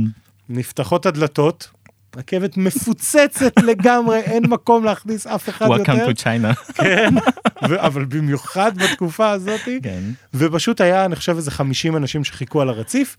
[0.48, 1.70] נפתחות הדלתות,
[2.16, 5.92] רכבת מפוצצת לגמרי, אין מקום להכניס אף אחד יותר.
[5.92, 6.72] Welcome to China.
[6.82, 7.14] כן,
[7.60, 9.60] אבל במיוחד בתקופה הזאת.
[9.82, 10.02] כן.
[10.34, 13.16] ופשוט היה, אני חושב, איזה 50 אנשים שחיכו על הרציף,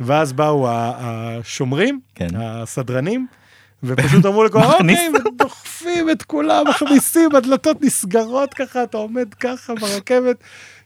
[0.00, 2.28] ואז באו השומרים, כן.
[2.34, 3.26] הסדרנים,
[3.82, 10.36] ופשוט אמרו לכל, אוקיי, ודוחפים את כולם, מכניסים, הדלתות נסגרות ככה, אתה עומד ככה ברכבת,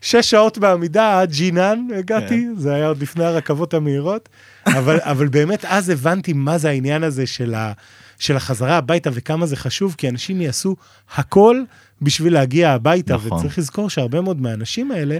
[0.01, 2.53] שש שעות בעמידה עד ג'ינן הגעתי, כן.
[2.57, 4.29] זה היה עוד לפני הרכבות המהירות,
[4.67, 7.71] אבל, אבל באמת אז הבנתי מה זה העניין הזה של, ה,
[8.19, 10.75] של החזרה הביתה וכמה זה חשוב, כי אנשים יעשו
[11.15, 11.61] הכל
[12.01, 13.37] בשביל להגיע הביתה, נכון.
[13.37, 15.17] וצריך לזכור שהרבה מאוד מהאנשים האלה,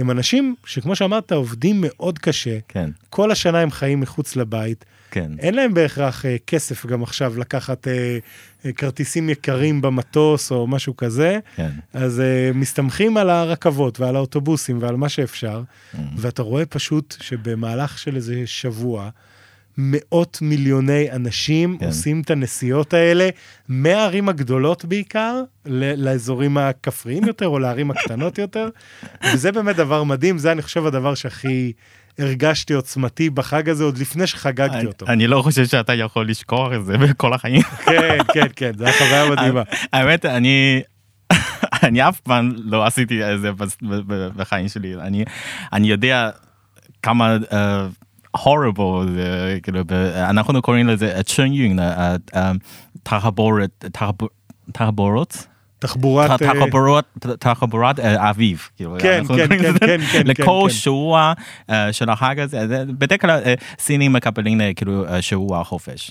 [0.00, 2.58] הם אנשים שכמו שאמרת, עובדים מאוד קשה.
[2.68, 2.90] כן.
[3.10, 4.84] כל השנה הם חיים מחוץ לבית.
[5.10, 5.30] כן.
[5.38, 7.90] אין להם בהכרח uh, כסף גם עכשיו לקחת uh,
[8.64, 11.38] uh, כרטיסים יקרים במטוס או משהו כזה.
[11.56, 11.70] כן.
[11.92, 15.98] אז uh, מסתמכים על הרכבות ועל האוטובוסים ועל מה שאפשר, mm-hmm.
[16.16, 19.10] ואתה רואה פשוט שבמהלך של איזה שבוע,
[19.78, 21.86] מאות מיליוני אנשים כן.
[21.86, 23.28] עושים את הנסיעות האלה,
[23.68, 28.68] מהערים הגדולות בעיקר, לאזורים הכפריים יותר, או לערים הקטנות יותר,
[29.32, 31.72] וזה באמת דבר מדהים, זה אני חושב הדבר שהכי...
[32.18, 35.06] הרגשתי עוצמתי בחג הזה עוד לפני שחגגתי אותו.
[35.06, 37.62] אני לא חושב שאתה יכול לשכוח את זה בכל החיים.
[37.86, 39.62] כן, כן, כן, זו חוויה מדהימה.
[39.92, 40.82] האמת, אני...
[41.82, 43.50] אני אף פעם לא עשיתי את זה
[44.36, 44.94] בחיים שלי.
[44.94, 45.24] אני,
[45.72, 46.30] אני יודע
[47.02, 47.36] כמה
[48.36, 49.80] horrible זה כאילו
[50.16, 51.80] אנחנו קוראים לזה צ'ן יונג
[53.02, 53.84] תחבורות.
[54.72, 55.36] תחבורת
[55.78, 56.42] תחבורת
[57.38, 61.32] תחבורת אביב כן כן כן כן לכל שבוע
[61.92, 63.40] של החג הזה בדרך כלל
[63.78, 66.10] סינים מקבלים כאילו שבוע חופש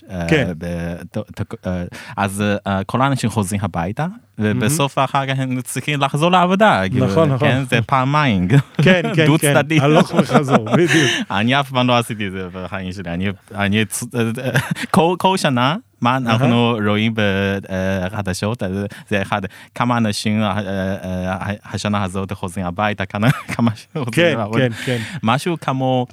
[2.18, 2.44] אז
[2.86, 4.06] כל האנשים חוזרים הביתה
[4.40, 7.66] ובסוף החג הם צריכים לחזור לעבודה נכון נכון.
[7.70, 8.48] זה פעמיים.
[8.48, 9.56] כן כן כן.
[9.82, 11.12] הלוך וחזור בדיוק.
[11.32, 13.86] אני אף פעם לא עשיתי את זה בחיים שלי אני
[15.18, 18.64] כל שנה מה אנחנו רואים בחדשות
[19.10, 19.42] זה אחד
[19.76, 20.42] כמה אנשים
[21.66, 23.28] השנה הזאת חוזרים הביתה כמה
[24.12, 26.06] כן כן כן משהו כמו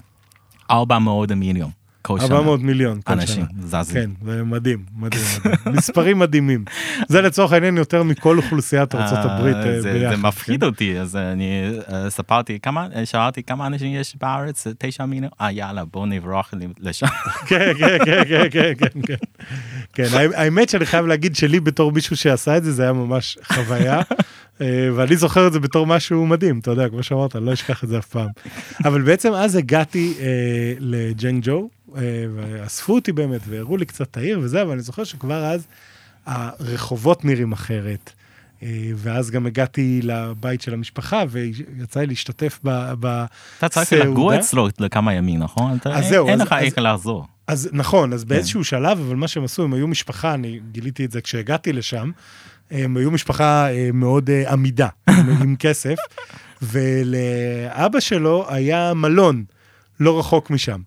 [0.71, 1.84] 400 מיליון.
[2.07, 2.37] כל שנה.
[2.37, 3.83] 400 מיליון כל אנשים שנה.
[3.83, 3.95] זזים.
[3.95, 5.55] כן, זה מדהים, מדהים, מדהים.
[5.77, 6.65] מספרים מדהימים.
[7.09, 10.11] זה לצורך העניין יותר מכל אוכלוסיית ארצות הברית ביחד.
[10.11, 10.67] זה מפחיד כן?
[10.67, 14.67] אותי, אז אני ספרתי, כמה, שאלתי כמה אנשים יש בארץ?
[14.79, 15.31] תשע מיליון?
[15.41, 17.07] אה יאללה, בוא נברח לשם.
[17.49, 19.15] כן, כן, כן, כן, כן, כן, כן.
[19.93, 24.01] כן, האמת שאני חייב להגיד שלי בתור מישהו שעשה את זה, זה היה ממש חוויה.
[24.95, 27.89] ואני זוכר את זה בתור משהו מדהים, אתה יודע, כמו שאמרת, אני לא אשכח את
[27.89, 28.29] זה אף פעם.
[28.85, 30.15] אבל בעצם אז הגעתי
[30.81, 31.69] לג'נג ג'ו,
[32.37, 35.67] ואספו אותי באמת, והראו לי קצת את העיר וזה, אבל אני זוכר שכבר אז
[36.27, 38.13] הרחובות נראים אחרת.
[38.97, 43.27] ואז גם הגעתי לבית של המשפחה, ויצא לי להשתתף בסעודה.
[43.59, 45.79] אתה צריך לגור אצלו לכמה ימים, נכון?
[45.85, 46.29] אז זהו.
[46.29, 47.27] אין לך איך לחזור.
[47.47, 51.11] אז נכון, אז באיזשהו שלב, אבל מה שהם עשו, הם היו משפחה, אני גיליתי את
[51.11, 52.11] זה כשהגעתי לשם,
[52.71, 54.89] הם היו משפחה מאוד עמידה,
[55.43, 55.97] עם כסף,
[56.63, 59.45] ולאבא שלו היה מלון
[60.01, 60.81] לא רחוק משם.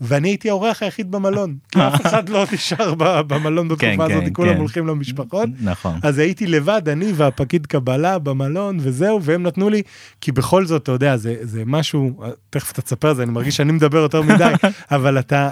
[0.00, 2.94] ואני הייתי האורח היחיד במלון, כי אף אחד לא נשאר
[3.26, 4.58] במלון בתקופה כן, הזאת, כן, כולם כן.
[4.58, 5.48] הולכים למשפחות.
[5.60, 5.98] נכון.
[6.02, 9.82] אז הייתי לבד, אני והפקיד קבלה במלון וזהו, והם נתנו לי,
[10.20, 13.56] כי בכל זאת, אתה יודע, זה, זה משהו, תכף אתה תספר את זה, אני מרגיש
[13.56, 14.52] שאני מדבר יותר מדי,
[14.90, 15.50] אבל אתה,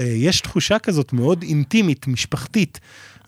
[0.00, 2.80] יש תחושה כזאת מאוד אינטימית, משפחתית.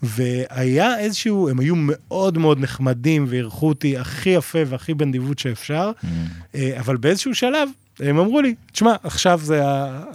[0.03, 6.57] והיה איזשהו, הם היו מאוד מאוד נחמדים ואירחו אותי הכי יפה והכי בנדיבות שאפשר, mm.
[6.79, 7.69] אבל באיזשהו שלב
[8.01, 9.63] הם אמרו לי, תשמע, עכשיו זה,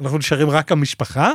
[0.02, 1.32] אנחנו נשארים רק המשפחה,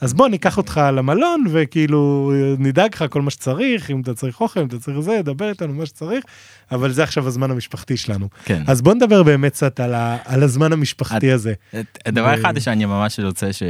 [0.00, 4.60] אז בוא ניקח אותך למלון וכאילו נדאג לך כל מה שצריך, אם אתה צריך אוכל,
[4.60, 6.24] אם אתה צריך זה, דבר איתנו מה שצריך,
[6.72, 8.28] אבל זה עכשיו הזמן המשפחתי שלנו.
[8.44, 8.62] כן.
[8.66, 11.52] אז בוא נדבר באמת קצת על, ה, על הזמן המשפחתי את, הזה.
[12.08, 12.40] דבר ו...
[12.40, 13.62] אחד שאני ממש רוצה ש...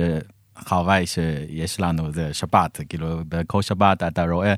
[0.59, 4.55] חוואי שיש לנו זה שבת כאילו בכל שבת אתה רואה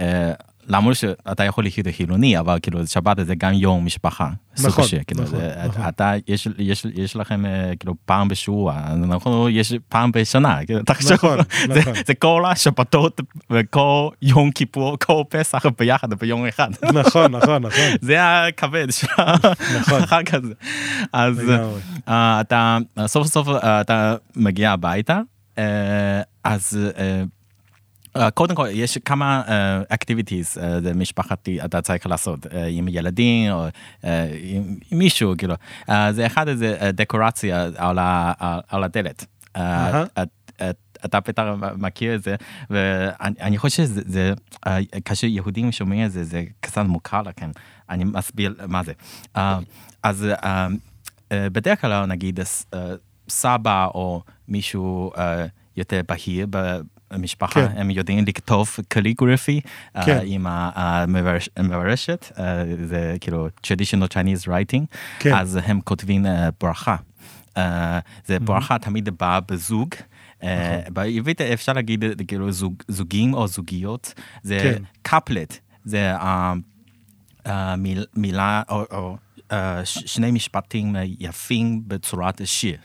[0.00, 0.32] אה,
[0.68, 4.30] למרות שאתה יכול לחיות חילוני, אבל כאילו שבת זה גם יום משפחה.
[4.64, 5.88] נכון, כאילו, נכון, זה, נכון.
[5.88, 11.12] אתה, יש, יש, יש לכם אה, כאילו פעם בשבוע, אנחנו, יש פעם בשנה, כאילו, תחשוב,
[11.12, 11.38] נכון,
[11.74, 11.92] זה, נכון.
[12.06, 16.68] זה כל השבתות וכל יום כיפור, כל פסח ביחד ביום אחד.
[16.92, 17.84] נכון, נכון, נכון.
[18.00, 19.06] זה הכבד של
[19.80, 20.02] נכון.
[20.02, 20.54] החג הזה.
[21.12, 21.50] אז.
[22.08, 25.20] אה, אתה, סוף סוף אה, אתה מגיע הביתה,
[25.58, 27.22] אה, אז אה,
[28.34, 29.42] קודם כל יש כמה
[29.88, 30.58] אקטיביטיז
[30.94, 33.66] משפחתי אתה צריך לעשות אה, עם ילדים או
[34.04, 35.54] אה, עם מישהו כאילו
[35.88, 37.68] אה, זה אחד זה אה, דקורציה
[38.68, 39.26] על הדלת.
[39.56, 40.04] אה,
[41.04, 41.44] אתה בטח
[41.76, 42.34] מכיר את זה
[42.70, 44.32] ואני אני חושב שזה זה,
[44.66, 47.50] אה, כאשר יהודים שומעים את זה זה קצת מוכר לכם
[47.90, 48.92] אני מסביר מה זה.
[49.36, 49.58] אה,
[50.02, 50.66] אז אה,
[51.32, 52.40] אה, בדרך כלל נגיד
[52.74, 52.94] אה,
[53.28, 55.46] סבא או מישהו אה,
[55.76, 56.46] יותר בהיר
[57.14, 57.78] במשפחה כן.
[57.80, 59.60] הם יודעים לכתוב קליגרפי
[59.96, 60.18] אה, כן.
[60.24, 62.44] עם המברש- המברשת אה,
[62.84, 64.84] זה כאילו traditional Chinese writing
[65.18, 65.34] כן.
[65.34, 66.96] אז הם כותבים אה, ברכה.
[67.56, 69.88] אה, זה ברכה תמיד באה בזוג.
[70.42, 70.50] נכון.
[70.94, 74.82] בעברית אפשר להגיד כאילו זוג, זוגים או זוגיות זה כן.
[75.02, 76.52] קפלט זה אה,
[77.46, 79.16] אה, מיל- מילה או,
[79.84, 82.76] שני משפטים אה, יפים בצורת שיר.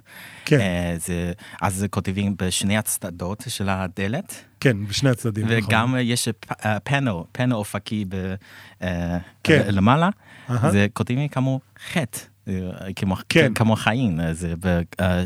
[0.46, 0.60] כן.
[0.60, 4.34] אה, זה, אז זה כותבים בשני הצדדות של הדלת.
[4.60, 5.46] כן, בשני הצדדים.
[5.46, 5.58] נכון.
[5.58, 6.28] וגם יש
[6.66, 8.36] אה, פאנל, פאנל אופקי ב-
[8.84, 9.62] אה, כן.
[9.72, 10.10] למעלה,
[10.50, 10.72] אהה.
[10.72, 11.60] זה כותבים כמו
[11.92, 12.54] חטא, אה,
[12.96, 13.54] כמו, כן.
[13.54, 15.24] כמו חיים, אה, זה ב- אה, אה,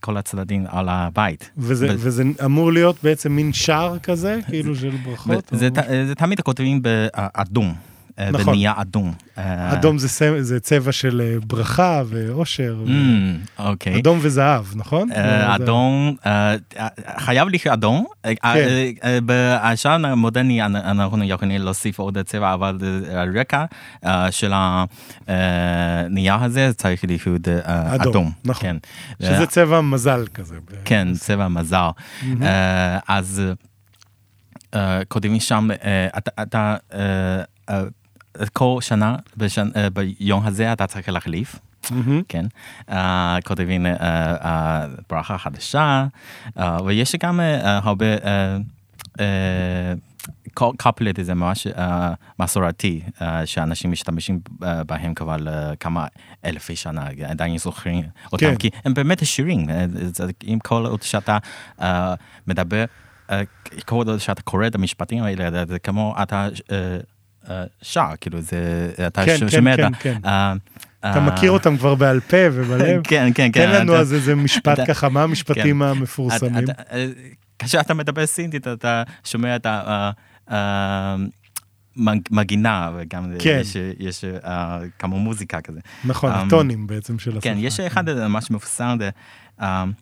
[0.00, 1.50] כל הצדדים על הבית.
[1.56, 5.50] וזה, ב- וזה אמור להיות בעצם מין שער כזה, כאילו של ברכות?
[5.52, 7.72] זה, או- ת- זה תמיד כותבים באדום, אה,
[8.32, 8.46] נכון.
[8.54, 9.12] בנייר אדום.
[9.38, 12.76] אה, אדום זה, סמ- זה צבע של אה, ברכה ואושר.
[12.86, 14.00] ו- אמ, אוקיי.
[14.00, 15.12] אדום וזהב, נכון?
[15.12, 18.04] אה, אדום, אה, אה, חייב להיות אדום.
[18.24, 18.48] אה, כן.
[18.48, 23.64] אה, אה, בשעון המודרני אנ- אנחנו יכולים להוסיף עוד צבע, אבל אה, הרקע
[24.06, 24.52] אה, של
[25.26, 28.30] הנייר הזה צריך להיות אה, אדום, אדום.
[28.44, 28.62] נכון.
[28.62, 28.76] כן.
[29.22, 30.54] שזה צבע מזל כזה.
[30.84, 31.88] כן, צבע מזל.
[32.42, 33.42] אה, אז
[34.74, 36.08] אה, כותבים שם, אה,
[36.42, 37.82] אתה- אה, אה,
[38.52, 41.56] כל שנה, בשנ- אה, ביום הזה אתה צריך להחליף.
[42.28, 42.44] כן,
[42.90, 46.06] אה, כותבים אה, ברכה חדשה,
[46.84, 48.06] ויש גם הרבה,
[49.20, 49.92] אה,
[50.54, 51.66] כל קפלט זה ממש
[52.40, 53.00] מסורתי,
[53.44, 56.06] שאנשים משתמשים בהם כבר לכמה
[56.44, 58.56] אלפי שנה, עדיין זוכרים אותם, כן.
[58.56, 59.66] כי הם באמת שירים,
[60.42, 61.38] עם כל עוד שאתה
[62.46, 62.84] מדבר,
[63.84, 66.48] כל עוד שאתה קורא את המשפטים האלה, זה כמו אתה
[67.82, 70.28] שער כאילו זה אתה כן, כן שומע כן, את כן, כן.
[71.00, 74.34] אתה מכיר אותם כבר בעל פה ובלב כן כן כן תן כן, לנו אז איזה
[74.34, 75.88] משפט ככה מה המשפטים כן.
[75.88, 76.64] המפורסמים.
[76.92, 77.06] אה,
[77.58, 79.66] כשאתה מדבר סינטית אתה שומע את
[81.96, 83.58] המגינה וגם כן.
[83.60, 84.48] יש, יש uh,
[84.98, 85.80] כמו מוזיקה כזה.
[86.04, 87.44] נכון, um, הטונים בעצם של הסוף.
[87.44, 88.98] כן, יש אחד ממש מפורסם,
[89.60, 89.92] אמ,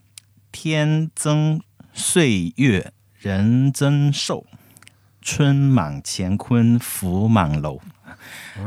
[0.51, 1.61] תיאן צנג
[1.97, 2.81] סוי יו
[3.27, 4.45] רן צנג שואו.
[5.26, 7.78] 春满干坤福满楼。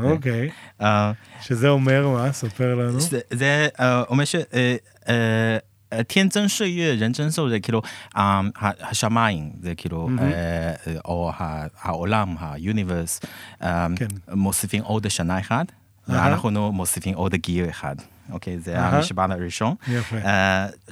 [0.03, 0.49] אוקיי.
[0.81, 1.11] אה,
[1.41, 2.31] שזה אומר מה?
[2.31, 2.99] ספר לנו.
[2.99, 4.35] זה, זה אה, אומר ש...
[4.35, 4.75] אה,
[5.09, 5.57] אה,
[5.93, 7.81] אה, 天增岁月人增寿 זה כאילו
[8.17, 8.21] אה,
[8.55, 10.25] ה- השמיים זה כאילו אה,
[10.87, 13.25] אה, או ה- העולם ה-universe
[13.63, 14.07] אה, כן.
[14.33, 15.71] מוסיפים עוד שנה אחת
[16.09, 16.25] אהה.
[16.25, 17.95] ואנחנו מוסיפים עוד גיל אחד.
[18.32, 18.58] אוקיי?
[18.58, 19.74] זה המשבן הראשון.
[19.88, 20.16] יפה.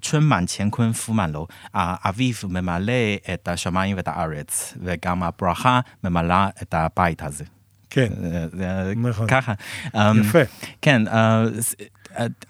[0.03, 1.47] צ'ון מן צ'ן קון פו מן לו.
[1.75, 2.93] האביב ממלא
[3.35, 7.45] את השמיים ואת הארץ, וגם הברכה ממלאה את הבית הזה.
[7.91, 8.09] כן,
[8.97, 9.27] נכון.
[9.27, 9.53] ככה.
[9.95, 10.39] יפה.
[10.83, 11.03] כן,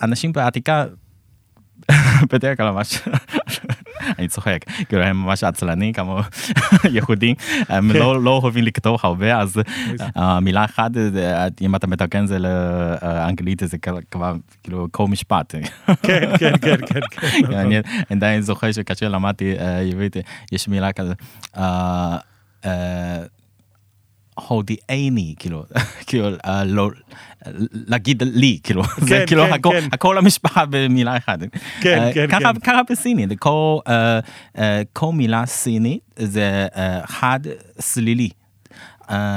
[0.03, 0.85] אנשים בעתיקה,
[2.33, 2.99] בדרך כלל ממש.
[4.19, 6.21] אני צוחק, כאילו הם ממש עצלנים כמו
[6.95, 7.35] יהודים,
[7.69, 7.99] הם כן.
[7.99, 9.61] לא לא אוהבים לכתוב הרבה, אז
[10.17, 13.79] אה, מילה אחת, זה, אם אתה מתקן זה לאנגלית זה
[14.11, 15.55] כבר כאילו כל משפט.
[16.03, 17.53] כן, כן, כן, כן, כן.
[17.53, 17.77] אני
[18.11, 20.17] עדיין זוכר שכאשר למדתי אה, עברית,
[20.53, 21.13] יש מילה כזה,
[21.57, 22.17] אה,
[22.65, 23.23] אה,
[24.47, 25.65] הודיעני, כאילו,
[26.07, 26.91] כאילו, אה, לא,
[27.73, 29.89] להגיד לי, כאילו, זה כן, כאילו כן, הכל- כן.
[29.93, 31.39] הכל המשפחה במילה אחת.
[31.87, 32.13] אה,
[32.63, 33.79] ככה- בסינית, כל,
[35.13, 37.41] מילה סינית זה אה, חד
[37.81, 38.29] סלילי.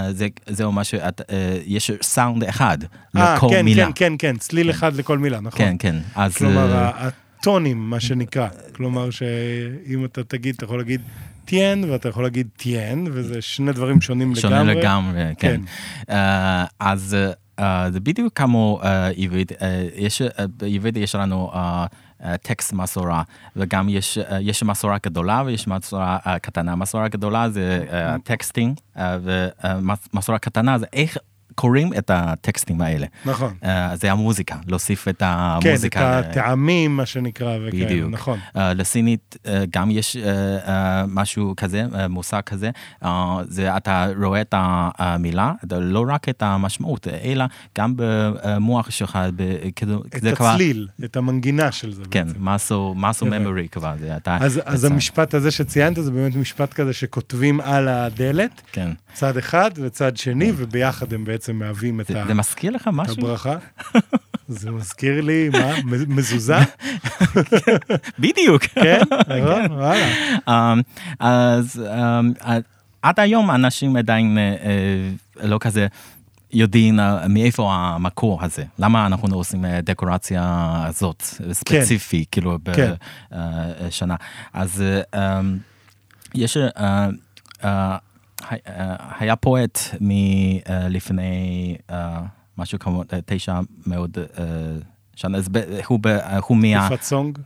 [0.09, 2.77] זה זה אומר שיש סאונד אחד
[3.13, 3.85] לכל כן, מילה.
[3.85, 5.57] כן, כן, כן, צליל אחד לכל מילה, נכון.
[5.59, 5.95] כן, כן.
[6.15, 6.35] אז...
[6.37, 8.47] כלומר, הטונים, מה שנקרא.
[8.75, 11.01] כלומר, שאם אתה תגיד, אתה יכול להגיד
[11.45, 14.75] טיין, ואתה יכול להגיד טיין, וזה שני דברים שונים לגמרי.
[14.75, 15.61] לגמרי, כן.
[16.07, 16.13] כן.
[16.13, 17.17] אה, אז
[17.89, 18.79] זה בדיוק כמו
[19.17, 19.51] עברית,
[19.95, 20.21] יש,
[20.57, 21.51] בעברית יש לנו
[22.41, 23.23] טקסט מסורה,
[23.55, 26.75] וגם יש, יש מסורה גדולה ויש מסורה קטנה.
[26.75, 27.85] מסורה גדולה זה
[28.23, 28.79] טקסטינג,
[30.13, 31.17] ומסורה קטנה זה איך
[31.55, 33.07] קוראים את הטקסטים האלה.
[33.25, 33.53] נכון.
[33.63, 35.99] Uh, זה המוזיקה, להוסיף את המוזיקה.
[35.99, 38.11] כן, את הטעמים, מה שנקרא, וכאלה, בדיוק.
[38.11, 38.39] נכון.
[38.55, 40.19] Uh, לסינית uh, גם יש uh,
[40.65, 40.69] uh,
[41.07, 42.69] משהו כזה, uh, מושג כזה,
[43.03, 43.07] uh,
[43.47, 47.45] זה אתה רואה את המילה, לא רק את המשמעות, אלא
[47.77, 49.19] גם במוח שלך,
[49.75, 51.05] כאילו, את הצליל, כבר...
[51.05, 52.03] את המנגינה של זה.
[52.11, 53.93] כן, משהו memory כבר.
[53.99, 58.91] זה, אתה, אז, אז המשפט הזה שציינת, זה באמת משפט כזה שכותבים על הדלת, כן.
[59.13, 60.53] צד אחד וצד שני, כן.
[60.57, 62.27] וביחד הם בעצם מהווים את, זה, ה...
[62.27, 63.13] זה מזכיר לך משהו?
[63.13, 63.57] את הברכה.
[64.47, 65.73] זה מזכיר לי, מה?
[66.07, 66.57] מזוזה?
[68.19, 68.63] בדיוק.
[68.63, 70.07] כן, נכון, וואלה.
[70.47, 70.81] אמ,
[71.19, 72.33] אז אמ,
[73.01, 74.55] עד היום אנשים עדיין אה,
[75.41, 75.87] אה, לא כזה
[76.53, 80.43] יודעים אה, מאיפה המקור הזה, למה אנחנו לא עושים דקורציה
[80.87, 82.93] הזאת, ספציפי, כאילו, כן.
[83.31, 84.15] בשנה.
[84.53, 84.83] אז
[85.15, 85.57] אמ,
[86.35, 86.57] יש...
[89.19, 91.77] היה פואט מלפני
[92.57, 94.17] משהו כמו תשע מאות
[95.15, 95.37] שנה,
[96.47, 96.89] הוא מה...
[96.89, 97.37] פאצונג?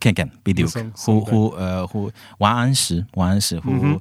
[0.00, 0.70] כן, כן, בדיוק.
[1.06, 2.10] הוא
[2.40, 4.00] ואנשי, ואנשי, הוא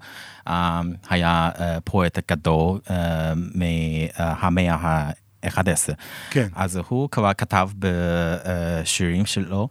[1.10, 1.50] היה
[1.84, 2.80] פואט גדול
[3.56, 5.10] מהמאה
[5.44, 5.94] ה-11.
[6.30, 6.48] כן.
[6.56, 9.68] אז הוא כבר כתב בשירים שלו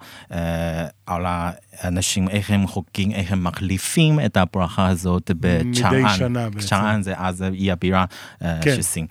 [1.06, 6.00] על האנשים, איך הם חוגגים, איך הם מחליפים את הברכה הזאת בצ'אן.
[6.00, 6.66] מדי שנה בעצם.
[6.66, 8.04] צ'אן זה אז היא הבירה
[8.40, 8.76] כן.
[8.76, 9.06] שסין.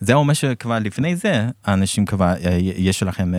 [0.00, 3.32] זה אומר שכבר לפני זה, האנשים כבר, יש לכם...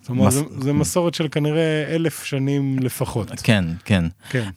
[0.00, 0.34] זאת אומרת, מס...
[0.34, 3.30] זה, זה מסורת של כנראה אלף שנים לפחות.
[3.42, 4.04] כן, כן.
[4.30, 4.50] כן.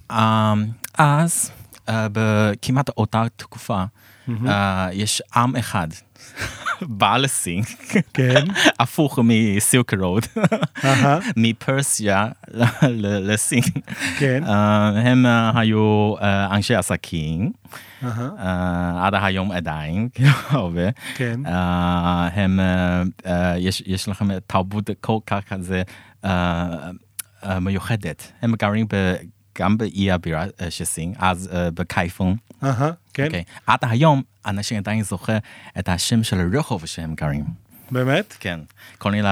[0.97, 1.51] אז
[1.87, 3.83] בכמעט אותה תקופה,
[4.91, 5.87] יש עם אחד
[6.81, 7.63] בא לסין,
[8.13, 8.45] כן,
[8.79, 10.25] הפוך מסילק רוד,
[11.37, 12.27] מפרסיה
[12.89, 13.63] לסין.
[14.19, 14.43] כן.
[14.95, 15.25] הם
[15.55, 16.13] היו
[16.51, 17.51] אנשי עסקים,
[18.97, 20.09] עד היום עדיין,
[20.49, 20.89] הרבה.
[21.15, 21.39] כן.
[22.33, 22.59] הם,
[23.85, 25.81] יש לכם תרבות כל כך כזה
[27.61, 28.31] מיוחדת.
[28.41, 28.87] הם גרים
[29.59, 32.35] גם באי הבירה של סין, אז בקייפון.
[32.63, 33.29] אהה, כן.
[33.67, 35.37] עד היום אנשים עדיין זוכר
[35.79, 37.45] את השם של הרחוב שהם גרים.
[37.91, 38.35] באמת?
[38.39, 38.59] כן.
[38.97, 39.23] קוראים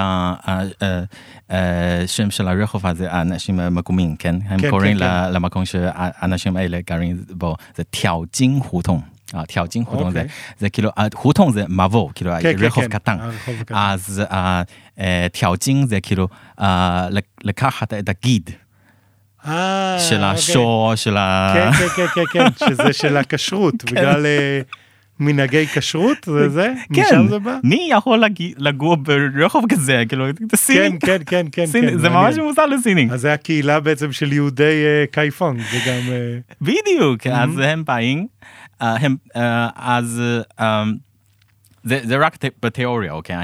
[1.49, 4.35] לשם של הרחוב הזה אנשים מקומיים, כן?
[4.45, 4.97] הם קוראים
[5.31, 9.01] למקום שהאנשים האלה גרים בו, זה תיאוג'ין הוטון.
[9.47, 10.25] תיאוג'ין הוטון זה,
[10.59, 10.89] זה כאילו,
[11.21, 13.17] הוטון זה מבוא, כאילו רחוב קטן.
[13.69, 14.23] אז
[15.31, 16.27] תיאוג'ין זה כאילו
[17.43, 18.49] לקחת את הגיד.
[20.09, 21.53] של השור, של ה...
[21.77, 24.25] כן, כן, כן, כן, שזה של הכשרות, בגלל
[25.19, 26.73] מנהגי כשרות, זה זה?
[26.89, 27.57] משם זה בא?
[27.63, 28.23] מי יכול
[28.57, 30.99] לגור ברחוב כזה, כאילו, זה סיני.
[30.99, 31.97] כן, כן, כן, כן.
[31.97, 33.07] זה ממש מוזר לסיני.
[33.11, 36.01] אז זה הקהילה בעצם של יהודי קייפונג, זה גם...
[36.61, 38.27] בדיוק, אז הם באים,
[39.75, 40.21] אז...
[41.85, 43.35] זה רק בתיאוריה, אוקיי?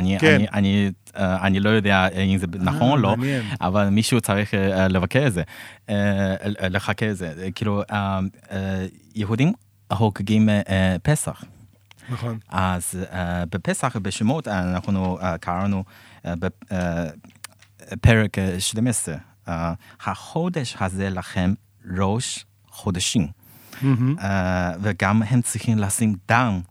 [0.53, 3.15] אני אה, אני לא יודע אם זה נכון או לא,
[3.61, 5.43] אבל מישהו צריך אה, לבקר את זה,
[5.89, 6.35] אה,
[6.69, 7.49] לחכה את זה.
[7.55, 7.83] כאילו,
[9.15, 9.53] יהודים
[9.93, 10.49] חוגגים
[11.03, 11.43] פסח.
[12.09, 12.37] נכון.
[12.49, 12.95] אז
[13.51, 15.83] בפסח, בשמות, אנחנו קראנו
[17.91, 19.15] בפרק 12,
[20.01, 21.53] החודש הזה לכם
[21.97, 23.27] ראש חודשים.
[24.81, 26.61] וגם הם צריכים לשים דם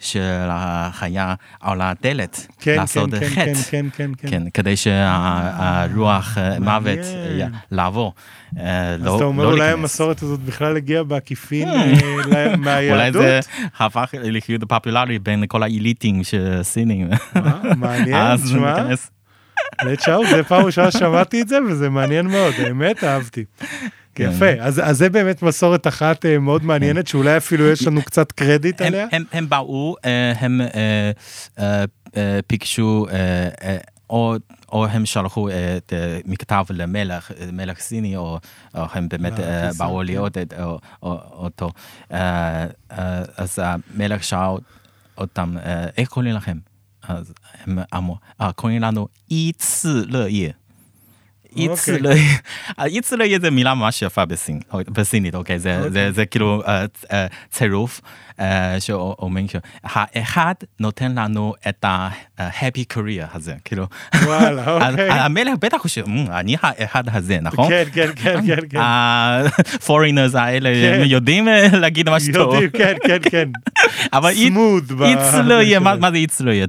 [0.00, 4.28] של החיה על הדלת, כן, לעשות כן, חטא, כן, כן, כן, כן.
[4.30, 6.98] כן, כדי שהרוח מוות
[7.70, 8.14] לעבור.
[8.56, 11.68] אז לא, אתה אומר לא אולי המסורת הזאת בכלל הגיעה בעקיפין
[12.58, 12.90] מהיהדות?
[12.90, 13.40] אולי זה
[13.78, 14.14] הפך
[14.48, 17.08] להיות פופולרי בין כל האליטים של סינים.
[17.76, 18.74] מעניין, תשמע.
[20.00, 23.44] שאול, זה פעם ראשונה שמעתי את זה וזה מעניין מאוד, האמת אהבתי.
[24.26, 24.30] כן.
[24.32, 28.32] יפה, אז, אז זה באמת מסורת אחת אה, מאוד מעניינת, שאולי אפילו יש לנו קצת
[28.32, 29.06] קרדיט הם, עליה.
[29.12, 30.60] הם, הם באו, אה, הם
[32.46, 33.06] פיקשו,
[34.10, 34.34] או,
[34.72, 35.92] או הם שלחו את
[36.26, 38.38] מכתב למלך, מלך סיני, או,
[38.74, 39.32] או הם באמת
[39.78, 40.06] באו כן.
[40.06, 41.70] להיות את, או, או, אותו.
[43.36, 44.56] אז המלך שאל
[45.18, 45.56] אותם,
[45.96, 46.58] איך קוראים לכם?
[47.08, 47.32] אז
[47.64, 48.16] הם אמרו,
[48.54, 49.88] קוראים לנו אי צי
[51.56, 51.70] 乐业.
[51.70, 52.20] איצלוי,
[52.84, 54.24] איצלוי זה מילה ממש יפה
[54.92, 55.58] בסינית, אוקיי?
[56.10, 56.62] זה כאילו
[57.50, 58.00] צירוף.
[58.78, 63.86] שאומרים שהאחד נותן לנו את ה-happy career הזה, כאילו.
[64.24, 65.10] וואלה, אוקיי.
[65.10, 67.68] המלך בטח חושב, אני האחד הזה, נכון?
[67.68, 68.56] כן, כן, כן, כן.
[68.70, 68.78] כן.
[68.78, 70.68] ה-foreigners האלה
[71.04, 72.54] יודעים להגיד מה שטוב.
[72.54, 73.48] יודעים, כן, כן, כן.
[74.16, 74.30] אבל
[75.02, 76.62] איצלוי, מה זה איצלוי?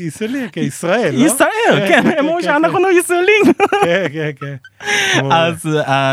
[0.00, 1.26] איצלוי, כישראל, לא?
[1.26, 3.42] ישראל, כן, הם אומרים שאנחנו ישראלים.
[3.84, 4.56] כן, כן, כן.
[5.30, 5.68] אז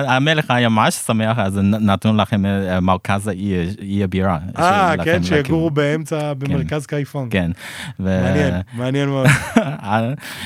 [0.07, 2.43] המלך היה ממש שמח, אז נתנו לכם
[2.81, 4.37] מרכז העיר הבירה.
[4.69, 7.27] אה, כן, שיגורו באמצע, במרכז קייפון.
[7.31, 7.51] כן.
[7.99, 9.27] מעניין, מעניין מאוד.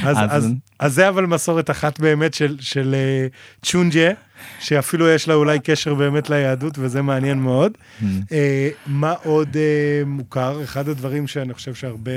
[0.79, 2.95] אז זה אבל מסורת אחת באמת של
[3.61, 4.11] צ'ונג'ה.
[4.59, 7.71] שאפילו יש לה אולי קשר באמת ליהדות, וזה מעניין מאוד.
[8.87, 9.57] מה עוד
[10.05, 10.63] מוכר?
[10.63, 12.11] אחד הדברים שאני חושב שהרבה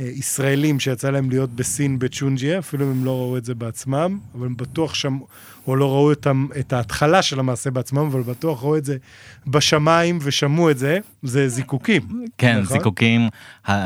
[0.00, 4.46] ישראלים שיצא להם להיות בסין בצ'ונג'יה, אפילו אם הם לא ראו את זה בעצמם, אבל
[4.46, 5.18] הם בטוח שם,
[5.66, 6.26] או לא ראו את,
[6.60, 8.96] את ההתחלה של המעשה בעצמם, אבל בטוח ראו את זה
[9.46, 12.26] בשמיים ושמעו את זה, זה זיקוקים.
[12.38, 12.76] כן, נכון?
[12.76, 13.28] זיקוקים,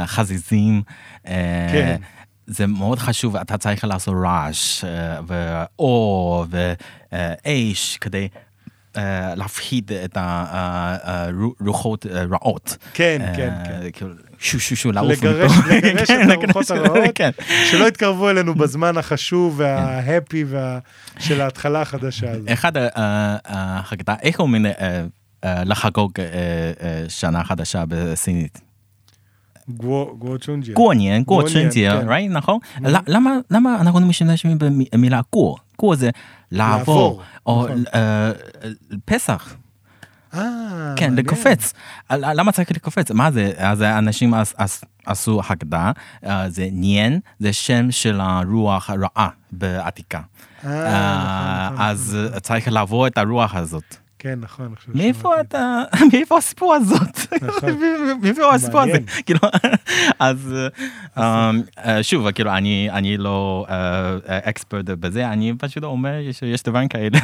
[0.06, 0.82] חזיזים.
[1.24, 1.96] כן.
[2.46, 4.84] זה מאוד חשוב, אתה צריך לעשות רעש,
[5.26, 8.28] ואור, ואש, כדי
[9.36, 12.76] להפחיד את הרוחות רעות.
[12.94, 13.52] כן, כן,
[13.92, 14.06] כן.
[14.44, 15.28] שו שו שו, לעוף מפה.
[15.28, 15.52] לגרש
[16.02, 17.30] את כן, הרוחות הרעות, כן.
[17.70, 19.62] שלא יתקרבו אלינו בזמן החשוב כן.
[19.62, 20.44] וההפי
[21.18, 22.50] של ההתחלה החדשה הזאת.
[22.52, 22.72] אחד
[23.44, 25.04] החקדה, איך אומרים אה,
[25.44, 28.60] אה, לחגוג אה, שנה חדשה בסינית?
[29.68, 30.74] גוו צ'ונג'יה.
[30.74, 32.58] גוו ניין, גוו צ'ונג'יה, נכון?
[32.76, 32.88] Mm-hmm.
[33.50, 34.58] למה אנחנו משתמשים
[34.92, 35.56] במילה גוו?
[35.78, 36.10] גוו זה
[36.52, 37.84] לעבור, או נכון.
[39.04, 39.54] פסח.
[40.96, 41.72] כן, לקופץ.
[42.10, 43.10] למה צריך לקופץ?
[43.10, 43.52] מה זה?
[43.56, 44.34] אז אנשים
[45.06, 45.92] עשו הגדה,
[46.48, 50.20] זה ניין, זה שם של הרוח הרעה בעתיקה.
[51.78, 53.96] אז צריך לעבור את הרוח הזאת.
[54.24, 54.74] כן, נכון.
[54.94, 57.18] מאיפה אתה, מאיפה הסיפור הזאת?
[57.42, 57.70] נכון.
[58.22, 58.98] מאיפה הסיפור הזה?
[59.26, 59.40] כאילו,
[60.18, 60.54] אז
[62.02, 62.50] שוב, כאילו,
[62.90, 63.66] אני לא
[64.26, 67.18] אקספרט בזה, אני פשוט אומר שיש דברים כאלה.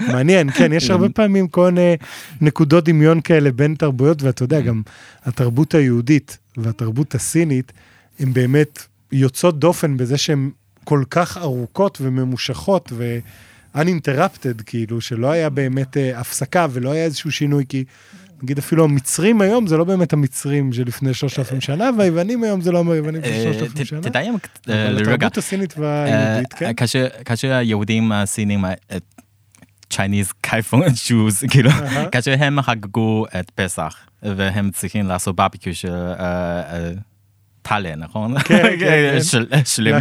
[0.00, 1.96] מעניין, כן, יש הרבה פעמים כל מיני
[2.40, 4.82] נקודות דמיון כאלה בין תרבויות, ואתה יודע, גם
[5.24, 7.72] התרבות היהודית והתרבות הסינית,
[8.20, 10.50] הן באמת יוצאות דופן בזה שהן
[10.84, 13.18] כל כך ארוכות וממושכות, ו...
[13.76, 17.84] uninterrupted, כאילו, שלא היה באמת uh, הפסקה ולא היה איזשהו שינוי, כי
[18.42, 22.72] נגיד אפילו המצרים היום זה לא באמת המצרים של לפני 3,000 שנה, והיוונים היום זה
[22.72, 24.00] לא היוונים של 3,000 שנה.
[24.00, 24.34] תדעים
[24.66, 25.12] לרגע.
[25.12, 26.72] התרבות הסינית והיהודית, כן.
[27.24, 28.64] כאשר היהודים הסינים,
[29.92, 31.70] Chinese קייפון Jews, כאילו,
[32.12, 36.12] כאשר הם חגגו את פסח, והם צריכים לעשות ברביקיו של...
[37.62, 38.38] טלה, נכון?
[38.38, 39.18] כן, כן,
[39.52, 39.64] כן.
[39.64, 40.00] שלם.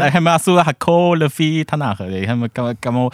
[0.00, 2.44] הם עשו הכל לפי תנ"ך, הם
[2.82, 3.10] כמו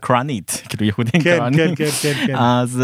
[0.00, 1.56] קרנית, כאילו יהודים קרנית.
[1.56, 2.34] כן, כן, כן, כן.
[2.36, 2.82] אז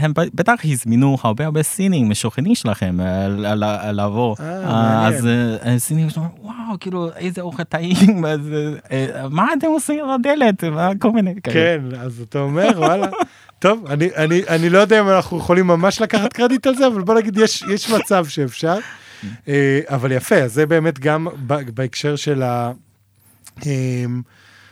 [0.00, 2.98] הם בטח הזמינו הרבה הרבה סינים, משוכנים שלכם,
[3.92, 4.36] לבוא.
[4.66, 5.28] אז
[5.78, 8.24] סינים אומרים, וואו, כאילו, איזה אוכל טעים,
[9.30, 10.64] מה אתם עושים על הדלת,
[10.98, 11.54] כל מיני כאלה.
[11.54, 13.06] כן, אז אתה אומר, וואלה.
[13.58, 17.02] טוב, אני, אני, אני לא יודע אם אנחנו יכולים ממש לקחת קרדיט על זה, אבל
[17.02, 18.78] בוא נגיד, יש, יש מצב שאפשר.
[19.48, 21.28] אה, אבל יפה, זה באמת גם
[21.74, 22.72] בהקשר של, ה,
[23.66, 24.22] אמ,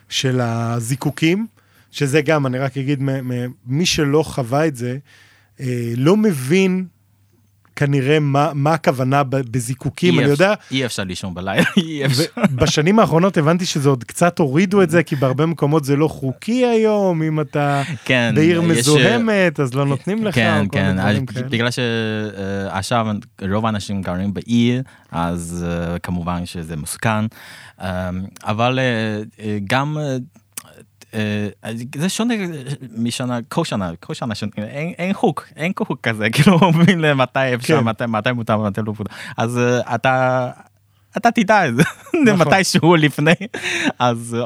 [0.08, 1.46] של הזיקוקים,
[1.90, 3.02] שזה גם, אני רק אגיד,
[3.66, 4.96] מי שלא חווה את זה,
[5.60, 6.86] אה, לא מבין
[7.76, 10.54] כנראה מה, מה הכוונה בזיקוקים, אני יודע...
[10.70, 12.24] אי אפשר לישון בלילה, אי אפשר.
[12.54, 16.66] בשנים האחרונות הבנתי שזה עוד קצת הורידו את זה, כי בהרבה מקומות זה לא חוקי
[16.66, 18.78] היום, אם אתה כן, בעיר יש...
[18.78, 20.96] מזוהמת, אז לא נותנים לך, כן, כן,
[21.50, 23.06] בגלל שעכשיו
[23.50, 25.66] רוב האנשים גרים בעיר, אז
[26.02, 27.24] כמובן שזה מסוכן,
[28.44, 28.78] אבל
[29.66, 29.98] גם...
[31.96, 32.34] זה שונה
[32.96, 37.54] משנה, כל שנה, כל שנה שונה, אין, אין חוק, אין חוק כזה, כאילו אומרים למתי
[37.54, 37.84] אפשר, כן.
[37.84, 39.60] מתי, מתי מותר, מתי לא מותר, אז
[39.94, 40.50] אתה,
[41.16, 41.82] אתה תדע את זה,
[42.26, 42.48] נכון.
[42.48, 43.32] מתישהו לפני,
[43.98, 44.36] אז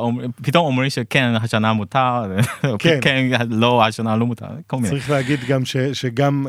[0.42, 2.22] פתאום אומרים שכן, השנה מותר,
[2.78, 4.88] כן, כן לא, השנה לא מותר, כל מיני.
[4.88, 6.46] צריך להגיד גם ש, שגם,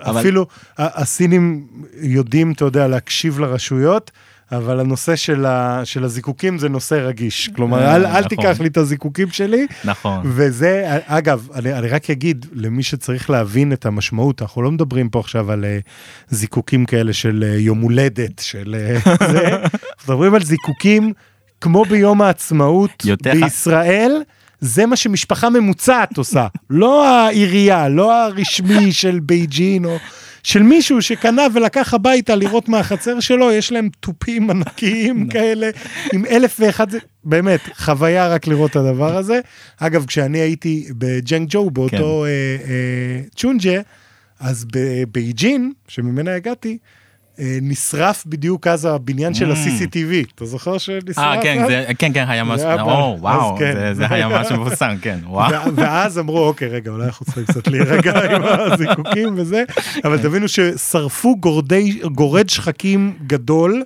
[0.00, 0.20] אבל...
[0.20, 0.46] אפילו
[0.78, 1.66] הסינים
[2.00, 4.10] יודעים, אתה יודע, להקשיב לרשויות.
[4.52, 7.50] אבל הנושא של, ה, של הזיקוקים זה נושא רגיש.
[7.56, 8.28] כלומר, אל, אל נכון.
[8.28, 9.66] תיקח לי את הזיקוקים שלי.
[9.84, 10.20] נכון.
[10.24, 15.20] וזה, אגב, אני, אני רק אגיד למי שצריך להבין את המשמעות, אנחנו לא מדברים פה
[15.20, 15.90] עכשיו על uh,
[16.28, 21.12] זיקוקים כאלה של uh, יום הולדת, של uh, זה, אנחנו מדברים על זיקוקים
[21.60, 24.22] כמו ביום העצמאות בישראל.
[24.60, 29.96] זה מה שמשפחה ממוצעת עושה, לא העירייה, לא הרשמי של בייג'ין או
[30.42, 35.70] של מישהו שקנה ולקח הביתה לראות מהחצר שלו, יש להם תופים ענקיים כאלה,
[36.12, 36.86] עם אלף ואחד,
[37.24, 39.40] באמת, חוויה רק לראות את הדבר הזה.
[39.78, 42.02] אגב, כשאני הייתי בג'נג ג'ו, באותו כן.
[42.02, 43.80] אה, אה, 春节,
[44.40, 46.78] אז בבייג'ין, שממנה הגעתי,
[47.38, 49.54] נשרף בדיוק אז הבניין של mm.
[49.54, 51.18] ה-CCTV, אתה זוכר שנשרף?
[51.18, 53.94] אה, כן, כן, כן, היה משהו, או, וואו, כן.
[53.94, 55.76] זה היה משהו מבוסם, כן, וואו.
[55.76, 59.64] ואז אמרו, אוקיי, רגע, אולי אנחנו צריכים קצת להירגע עם הזיקוקים וזה,
[60.04, 60.22] אבל כן.
[60.22, 61.36] תבינו ששרפו
[62.12, 63.82] גורד שחקים גדול.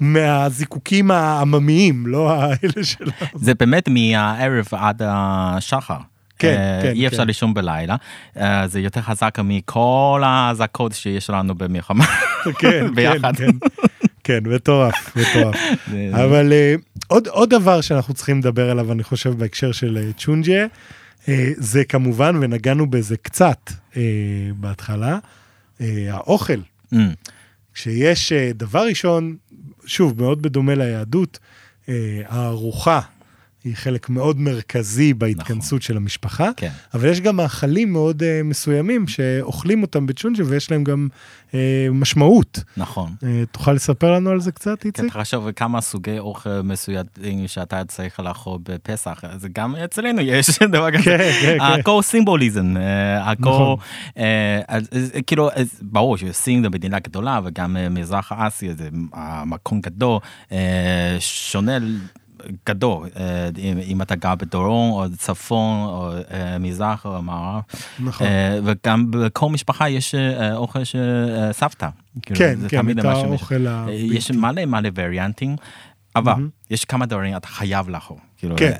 [0.00, 3.12] מהזיקוקים העממיים, לא האלה שלנו.
[3.34, 5.98] זה באמת מהערב עד השחר.
[6.38, 6.92] כן, אה, כן.
[6.92, 7.26] אי אפשר כן.
[7.26, 7.96] לישון בלילה,
[8.36, 12.04] אה, זה יותר חזק מכל האזעקות שיש לנו במלחמה.
[12.58, 13.36] כן, ביחד.
[13.36, 13.68] כן, כן,
[14.24, 15.56] כן, מטורף, מטורף.
[16.24, 16.74] אבל אה,
[17.06, 20.66] עוד, עוד דבר שאנחנו צריכים לדבר עליו, אני חושב, בהקשר של צ'ונג'ה,
[21.56, 23.72] זה כמובן, ונגענו בזה קצת
[24.56, 25.18] בהתחלה,
[26.10, 26.58] האוכל.
[26.94, 26.96] Mm.
[27.74, 29.36] כשיש דבר ראשון,
[29.86, 31.38] שוב, מאוד בדומה ליהדות,
[32.28, 33.00] הארוחה
[33.66, 35.80] היא חלק מאוד מרכזי בהתכנסות נכון.
[35.80, 36.70] של המשפחה, כן.
[36.94, 41.08] אבל יש גם מאכלים מאוד uh, מסוימים שאוכלים אותם בצ'ונג'ה ויש להם גם
[41.50, 41.54] uh,
[41.92, 42.60] משמעות.
[42.76, 43.14] נכון.
[43.20, 45.04] Uh, תוכל לספר לנו על זה קצת, איציק?
[45.04, 50.90] כן, תחשוב כמה סוגי אוכל מסוימים שאתה צריך לאכול בפסח, זה גם אצלנו יש דבר
[50.90, 51.04] כזה.
[51.04, 51.80] כן, כן, כן.
[51.80, 52.74] הכל סימבוליזם,
[53.20, 53.76] הכל, נכון.
[55.26, 55.48] כאילו,
[55.82, 58.88] ברור שסין זה מדינה גדולה וגם מזרח אסיה זה
[59.46, 60.18] מקום גדול,
[61.18, 61.78] שונה.
[62.68, 67.62] גדול, אה, אם, אם אתה גר בדרום או צפון או אה, מזרח או מערב.
[68.00, 68.26] נכון.
[68.26, 70.14] אה, וגם בכל משפחה יש
[70.54, 71.88] אוכל של סבתא.
[72.22, 73.86] כאילו, כן, כן, את האוכל ה...
[73.90, 75.56] יש מלא מלא וריאנטים,
[76.16, 76.32] אבל
[76.70, 78.16] יש כמה דברים אתה חייב לאכול.
[78.36, 78.72] כאילו, כן.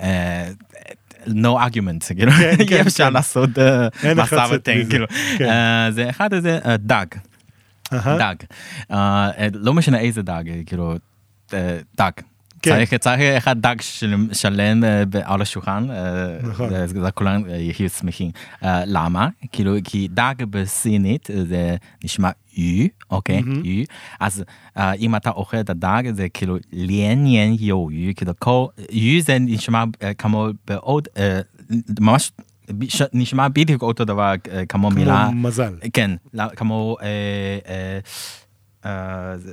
[1.27, 3.51] no argument, כאילו, כן, אי כן, אפשר לעשות
[4.17, 5.07] מסע וטנק, כאילו.
[5.91, 7.07] זה אחד הזה דג.
[7.95, 8.35] דג.
[9.55, 10.95] לא משנה איזה דג, כאילו,
[11.97, 12.11] דג.
[12.67, 12.77] כן.
[12.77, 13.77] צריך, צריך אחד דג
[14.33, 15.97] שלם אה, על השולחן, אה,
[16.43, 16.71] נכון.
[16.87, 18.31] זה כולם אה, יהיו שמחים.
[18.63, 19.29] למה?
[19.53, 23.43] כאילו, כי דג בסינית זה נשמע יו, אוקיי?
[23.65, 23.85] יו.
[24.21, 24.45] אז
[24.99, 29.37] אם אתה אוכל את הדג זה כאילו ליאן יאן יו יו, כאילו כל, יו זה
[29.41, 29.85] נשמע
[30.19, 31.09] כמו בעוד,
[32.01, 32.33] ממש
[33.13, 34.33] נשמע בדיוק אותו דבר
[34.69, 35.27] כמו מילה.
[35.31, 35.75] כמו מזל.
[35.93, 36.11] כן,
[36.57, 36.97] כמו...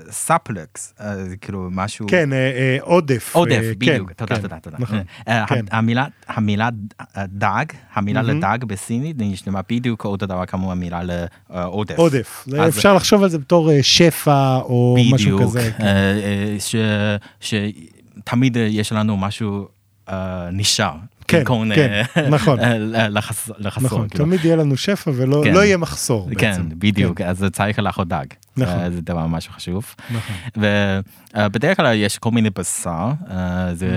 [0.10, 2.08] surplus, זה כאילו משהו...
[2.10, 3.32] כן, אה, אה, עודף.
[3.36, 4.78] עודף, אה, בדיוק, כן, תודה, כן, תודה, תודה.
[4.80, 5.00] נכון,
[5.48, 5.66] כן.
[5.72, 6.70] המילה, המילה
[7.18, 11.02] דג, המילה לדג בסינית נשמע בדיוק אותו דבר כמו המילה
[11.50, 11.98] לעודף.
[11.98, 15.72] עודף, אפשר לחשוב על זה בתור שפע או משהו כזה.
[15.80, 16.66] בדיוק,
[17.40, 19.68] שתמיד יש לנו משהו
[20.52, 20.96] נשאר.
[21.76, 22.60] כן, כן, נכון.
[23.10, 23.56] לחסור.
[23.60, 24.26] נכון, כאילו.
[24.26, 25.54] תמיד יהיה לנו שפע ולא כן.
[25.54, 26.40] לא יהיה מחסור בעצם.
[26.40, 27.28] כן, בדיוק, כן.
[27.28, 28.26] אז צריך לאכול דג.
[28.58, 28.92] נכון.
[28.92, 29.96] זה דבר ממש חשוב.
[30.12, 30.36] נכון.
[31.36, 33.12] ובדרך כלל יש כל מיני בשר,
[33.74, 33.90] זה...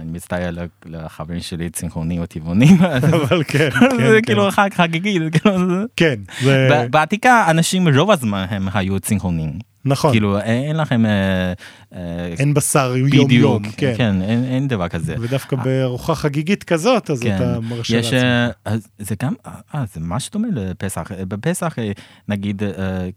[0.00, 0.50] אני מצטער
[0.86, 2.76] לחברים שלי צמחונים או טבעונים.
[3.28, 4.08] אבל כן, כן.
[4.10, 5.18] זה כאילו חג חגיגי.
[5.96, 6.14] כן.
[6.90, 9.70] בעתיקה אנשים רוב הזמן הם היו צמחונים.
[9.84, 10.12] נכון.
[10.12, 11.06] כאילו אין לכם...
[11.06, 11.52] אה,
[11.94, 13.94] אה, אין בשר יום יום, כן.
[13.96, 15.14] כן, אין, אין דבר כזה.
[15.20, 17.36] ודווקא בארוחה חגיגית כזאת, אז כן.
[17.36, 18.84] אתה מרשה יש, לעצמך.
[18.98, 19.34] זה גם,
[19.74, 21.10] אה, זה ממש דומה לפסח.
[21.28, 21.76] בפסח,
[22.28, 22.62] נגיד,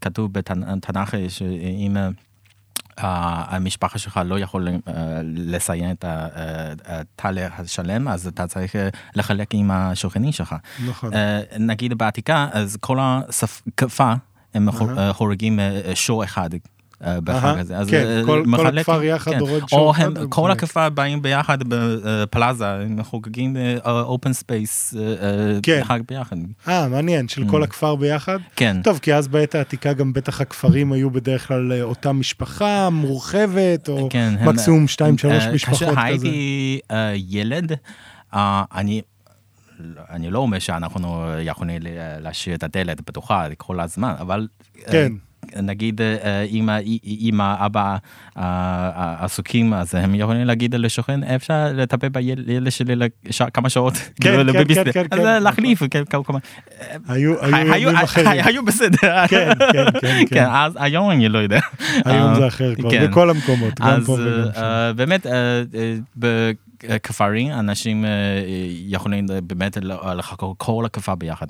[0.00, 1.96] כתוב בתנ"ך שאם...
[2.98, 4.68] המשפחה שלך לא יכול
[5.24, 6.04] לסיים את
[6.86, 8.74] הטל השלם, אז אתה צריך
[9.14, 10.54] לחלק עם השוכנים שלך.
[10.88, 11.10] נכון.
[11.58, 14.12] נגיד בעתיקה, אז כל השפה...
[14.54, 14.68] הם
[15.12, 15.60] הורגים
[15.94, 16.50] שור אחד.
[17.04, 17.76] בחג הזה.
[17.76, 18.22] אז כן,
[18.56, 20.18] כל הכפר יחד הורג שור אחד.
[20.18, 24.94] או כל הכפר באים ביחד בפלאזה, הם חוגגים open space
[25.82, 26.36] חג ביחד.
[26.68, 28.38] אה, מעניין, של כל הכפר ביחד?
[28.56, 28.82] כן.
[28.82, 34.08] טוב, כי אז בעת העתיקה גם בטח הכפרים היו בדרך כלל אותה משפחה מורחבת, או
[34.44, 35.86] מקסימום שתיים, שלוש משפחות כזה.
[35.86, 36.80] כאשר הייתי
[37.14, 37.72] ילד,
[38.32, 39.02] אני...
[40.10, 41.80] אני לא אומר שאנחנו יכולים
[42.20, 44.48] להשאיר את הדלת פתוחה כל הזמן, אבל...
[44.86, 45.12] כן.
[45.62, 46.00] נגיד
[46.50, 46.68] אם
[47.20, 47.96] אמא, אבא
[49.24, 52.94] עסוקים, אז הם יכולים להגיד לשוכן, אפשר לטפל בילד שלי
[53.54, 55.82] כמה שעות, כן, כן, כן, אז להחליף,
[58.26, 59.52] היו בסדר, כן,
[60.00, 61.60] כן, כן, אז היום אני לא יודע,
[62.04, 65.26] היום זה אחר כבר, בכל המקומות, גם פה וגם שם, באמת,
[67.02, 68.04] כפרים, אנשים
[68.86, 69.78] יכולים באמת
[70.16, 71.46] לחקור כל הכפר ביחד,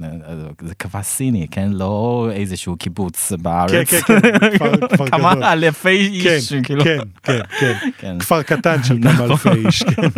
[0.60, 1.72] זה כפר סיני, כן?
[1.72, 3.88] לא איזשהו קיבוץ בארץ.
[3.90, 4.20] כן, כן,
[4.58, 6.84] כן, כפר כמה אלפי איש, כאילו.
[6.84, 7.40] כן, כן,
[7.98, 10.08] כן, כפר קטן של כמה אלפי איש, כן.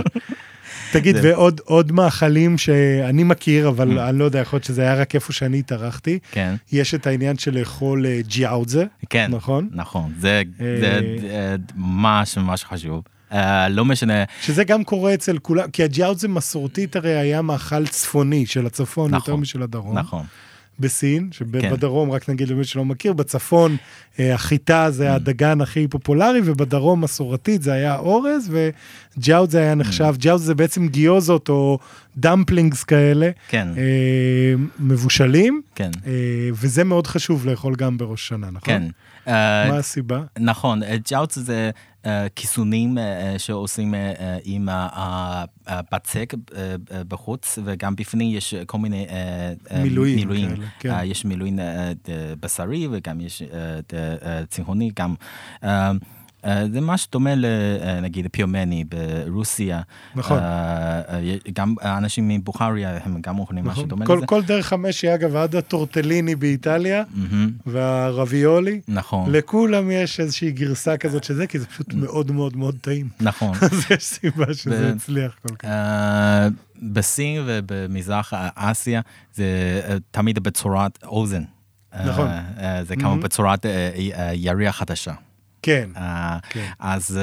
[0.93, 5.33] תגיד, ועוד מאכלים שאני מכיר, אבל אני לא יודע, יכול להיות שזה היה רק איפה
[5.33, 6.19] שאני התארחתי.
[6.33, 6.55] כן.
[6.73, 9.69] יש את העניין של לאכול ג'יאודזה, כן, נכון?
[9.73, 10.43] נכון, זה
[11.77, 13.03] ממש ממש חשוב.
[13.33, 13.37] Uh,
[13.71, 14.25] לא משנה.
[14.43, 19.19] שזה גם קורה אצל כולם, כי הג'יאודזה מסורתית הרי היה מאכל צפוני של הצפון נכון,
[19.21, 19.99] יותר משל הדרום.
[19.99, 20.25] נכון.
[20.81, 22.15] בסין, שבדרום, כן.
[22.15, 23.77] רק נגיד למי שלא מכיר, בצפון
[24.19, 25.15] אה, החיטה זה mm.
[25.15, 29.77] הדגן הכי פופולרי, ובדרום מסורתית זה היה אורז, וג'יאודזה היה mm.
[29.77, 30.23] נחשב, mm.
[30.23, 31.79] ג'יאודזה בעצם גיוזות או
[32.17, 33.69] dumplings כאלה, כן.
[33.77, 35.91] אה, מבושלים, כן.
[36.07, 36.13] אה,
[36.53, 38.61] וזה מאוד חשוב לאכול גם בראש שנה, נכון?
[38.75, 38.83] כן.
[39.27, 40.23] מה uh, הסיבה?
[40.39, 41.71] נכון, ג'אוד זה
[42.35, 42.99] כיסונים
[43.39, 43.95] שעושים
[44.45, 44.69] עם
[45.67, 46.35] הבצק
[47.09, 49.07] בחוץ, וגם בפנים יש כל מיני
[49.83, 50.17] מילואים.
[50.17, 50.49] מילואים.
[50.49, 50.95] כאלה, כן.
[51.05, 51.59] יש מילואים
[52.41, 53.43] בשרי וגם יש
[54.49, 55.15] צמחוני, גם...
[56.73, 59.81] זה ממש דומה לנגיד פיומני ברוסיה.
[60.15, 60.39] נכון.
[61.53, 63.73] גם אנשים מבוכריה הם גם אוכלים נכון.
[63.73, 64.27] משהו דומה כל, לזה.
[64.27, 67.03] כל דרך המשי, אגב, עד הטורטליני באיטליה,
[67.67, 69.33] והרביולי, נכון.
[69.33, 73.09] לכולם יש איזושהי גרסה כזאת שזה, כי זה פשוט מאוד מאוד מאוד טעים.
[73.21, 73.57] נכון.
[73.63, 75.69] אז יש סיבה שזה הצליח כל כך.
[76.83, 79.01] בסין ובמזרח אסיה
[79.35, 79.45] זה
[80.11, 81.43] תמיד בצורת אוזן.
[82.07, 82.29] נכון.
[82.83, 83.67] זה כמה בצורת
[84.35, 85.13] יריח חדשה.
[85.67, 85.89] כן.
[86.51, 86.67] כן.
[86.79, 87.21] אז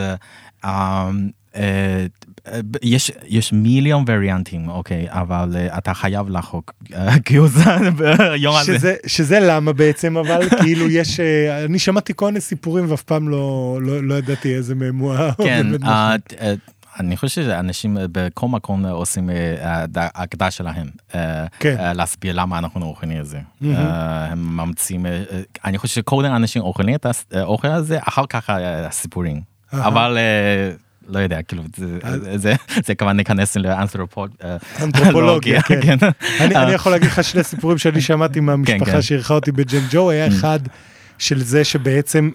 [2.83, 6.73] יש, יש מיליון וריאנטים, אוקיי, אבל אתה חייב לחוק
[7.15, 7.63] גיוזה
[7.97, 8.95] ביום הזה.
[9.07, 11.19] שזה למה בעצם, אבל כאילו יש,
[11.65, 15.67] אני שמעתי כל מיני סיפורים ואף פעם לא, לא, לא ידעתי איזה מהם הוא כן,
[16.99, 19.29] אני חושב שאנשים בכל מקום עושים
[19.95, 20.87] ההקדה שלהם.
[21.59, 21.93] כן.
[21.95, 23.39] להסביר למה אנחנו אוכלים את זה.
[23.61, 25.05] הם ממציאים,
[25.65, 28.49] אני חושב שקודם אנשים אוכלים את האוכל הזה, אחר כך
[28.87, 29.41] הסיפורים.
[29.73, 30.17] אבל...
[31.07, 31.63] לא יודע, כאילו,
[32.35, 32.55] זה,
[32.97, 35.61] כמובן ניכנס לאנתרופולוגיה.
[35.61, 35.97] כן.
[36.39, 40.59] אני יכול להגיד לך שני סיפורים שאני שמעתי מהמשפחה שאירחה אותי בג'נג'ו, היה אחד
[41.17, 42.29] של זה שבעצם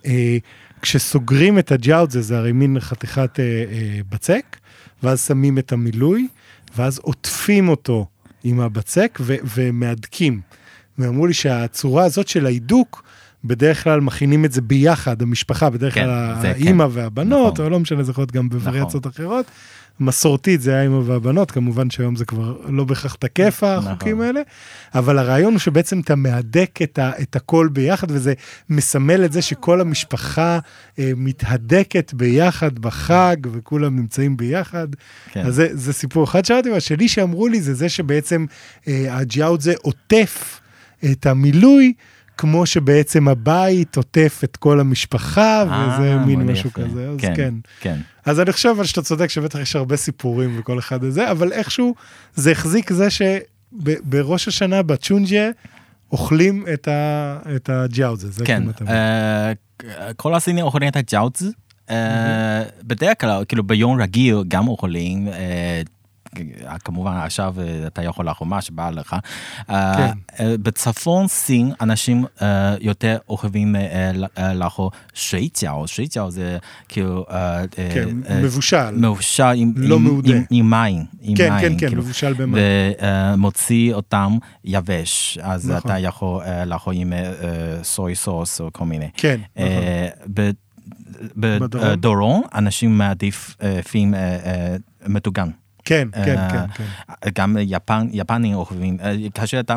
[0.82, 4.56] כשסוגרים את הג'אוד זה הרי מין חתיכת אה, אה, בצק,
[5.02, 6.28] ואז שמים את המילוי,
[6.76, 8.06] ואז עוטפים אותו
[8.44, 10.40] עם הבצק ו- ומהדקים.
[10.98, 13.02] ואמרו לי שהצורה הזאת של ההידוק,
[13.44, 16.90] בדרך כלל מכינים את זה ביחד, המשפחה, בדרך כן, כלל האימא כן.
[16.92, 17.64] והבנות, נכון.
[17.64, 19.24] או לא משנה, זה יכול להיות גם בווריאציות נכון.
[19.24, 19.46] אחרות.
[20.00, 24.26] מסורתית זה האמא והבנות, כמובן שהיום זה כבר לא בהכרח תקף החוקים נכון.
[24.26, 24.40] האלה,
[24.94, 28.34] אבל הרעיון הוא שבעצם אתה מהדק את, ה, את הכל ביחד, וזה
[28.70, 30.58] מסמל את זה שכל המשפחה
[30.98, 34.88] אה, מתהדקת ביחד בחג, וכולם נמצאים ביחד.
[35.32, 35.46] כן.
[35.46, 38.46] אז זה, זה סיפור אחד שאמרתי, והשני שאמרו לי זה זה שבעצם
[38.88, 40.60] אה, הג'יאוד זה עוטף
[41.04, 41.92] את המילוי.
[42.38, 46.82] כמו שבעצם הבית עוטף את כל המשפחה, וזה אה, מין משהו יפה.
[46.82, 47.54] כזה, אז כן, כן.
[47.80, 47.96] כן.
[48.24, 51.94] אז אני חושב שאתה צודק שבטח יש הרבה סיפורים וכל אחד הזה, אבל איכשהו
[52.34, 55.50] זה החזיק זה שבראש השנה בצ'ונג'ה
[56.12, 56.64] אוכלים
[57.56, 59.52] את הג'אוזה, זה כן, אה,
[60.16, 61.50] כל הסינים אוכלים את הג'אוזה.
[61.90, 65.28] אה, בדרך כלל, כאילו ביום רגיל גם אוכלים
[66.84, 69.16] כמובן עכשיו אה, אתה יכול לאכול מה שבא לך.
[69.70, 70.44] אה, כן.
[70.44, 72.24] אה, בצפון סין אנשים
[72.80, 73.76] יותר אוהבים
[74.54, 76.58] לאכול שייג'או, שייג'או זה
[76.88, 77.24] כאילו...
[77.94, 78.08] כן,
[78.42, 78.90] מבושל.
[78.90, 81.04] מבושל עם, לא עם, עם, עם מים.
[81.20, 82.64] עם כן, מים, כן, כן, כאילו, מבושל במים.
[83.34, 85.90] ומוציא אותם יבש, אז נכון.
[85.90, 87.12] אתה יכול לאכול עם
[87.82, 89.08] סוי סוס או כל מיני.
[89.16, 89.72] כן, נכון.
[91.36, 94.14] בדרום אנשים מעדיפים
[95.06, 95.48] מטוגן.
[95.88, 96.84] כן, כן, כן, כן.
[97.34, 98.98] גם יפן, יפנים אוהבים,
[99.34, 99.76] כאשר אתה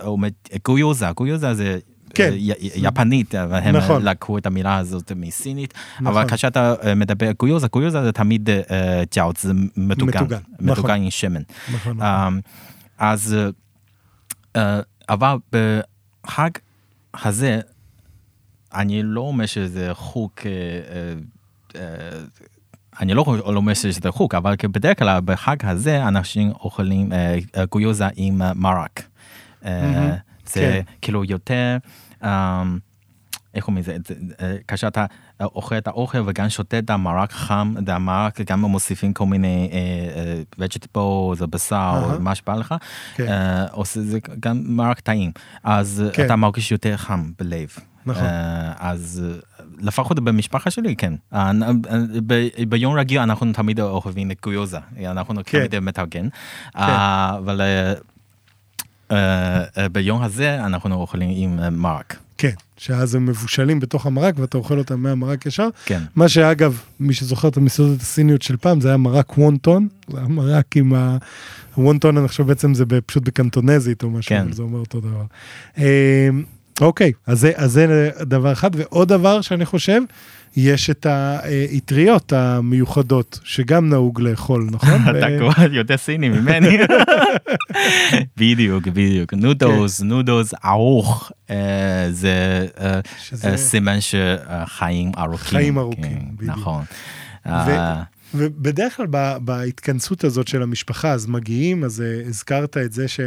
[0.00, 0.28] אומר
[0.64, 1.78] גויוזה, גויוזה זה
[2.14, 2.30] כן.
[2.74, 4.02] יפנית, אבל הם נכון.
[4.02, 6.06] לקחו את המילה הזאת מסינית, נכון.
[6.06, 8.48] אבל כאשר אתה מדבר גויוזה, גויוזה זה תמיד
[9.14, 10.90] ג'אוט, זה מטוגן, מטוגן, מטוגן נכון.
[10.90, 11.42] עם שמן.
[11.74, 12.40] נכון, נכון.
[12.98, 13.36] אז,
[15.08, 16.50] אבל בחג
[17.24, 17.60] הזה,
[18.74, 20.40] אני לא אומר שזה חוק
[23.00, 28.08] אני לא אומר שזה חוק, אבל בדרך כלל בחג הזה אנשים אוכלים אה, אה, גויוזה
[28.16, 29.02] עם אה, מרק.
[29.62, 29.70] זה
[30.54, 30.80] כן.
[31.02, 31.76] כאילו יותר,
[33.54, 33.96] איך אומרים זה,
[34.68, 35.06] כאשר אתה
[35.40, 39.70] אוכל את האוכל וגם שותה את המרק חם, את המרק גם מוסיפים כל מיני
[40.58, 42.74] וג'טיפו, זה בשר או מה שבא לך,
[43.14, 43.26] כן.
[43.72, 45.32] עושה זה גם מרק טעים,
[45.64, 46.26] אז כן.
[46.26, 47.68] אתה מרגיש יותר חם בלב.
[48.06, 48.24] נכון.
[48.76, 49.22] אז
[49.80, 51.14] לפחות במשפחה שלי, כן.
[51.34, 51.50] אה,
[51.90, 55.58] אה, ביום רגיל אנחנו תמיד אוהבים את גויוזה, אנחנו כן.
[55.58, 56.80] תמיד מתארגן, כן.
[56.80, 57.60] אה, אבל
[59.92, 62.16] ביום הזה אנחנו אוכלים עם מרק.
[62.38, 65.68] כן, שאז הם מבושלים בתוך המרק ואתה אוכל אותם מהמרק ישר.
[65.84, 66.02] כן.
[66.16, 70.28] מה שאגב, מי שזוכר את המסעדות הסיניות של פעם, זה היה מרק וונטון, זה היה
[70.28, 71.16] מרק עם ה...
[71.78, 74.52] וונטון, אני חושב בעצם זה פשוט בקנטונזית או משהו, כן.
[74.52, 75.24] זה אומר אותו דבר.
[76.82, 80.00] אה, אוקיי, אז זה, אז זה דבר אחד, ועוד דבר שאני חושב,
[80.56, 85.02] יש את האטריות המיוחדות, שגם נהוג לאכול, נכון?
[85.10, 86.78] אתה כבר יותר סיני ממני.
[88.38, 89.34] בדיוק, בדיוק.
[89.34, 90.06] נודלס, כן.
[90.06, 92.66] נודלס ארוך, אה, זה
[93.44, 95.58] אה, סימן שחיים ארוכים.
[95.58, 96.56] חיים ארוכים, כן, בדיוק.
[96.56, 96.84] נכון.
[98.34, 99.06] ובדרך כלל
[99.40, 103.20] בהתכנסות הזאת של המשפחה, אז מגיעים, אז הזכרת את זה ש...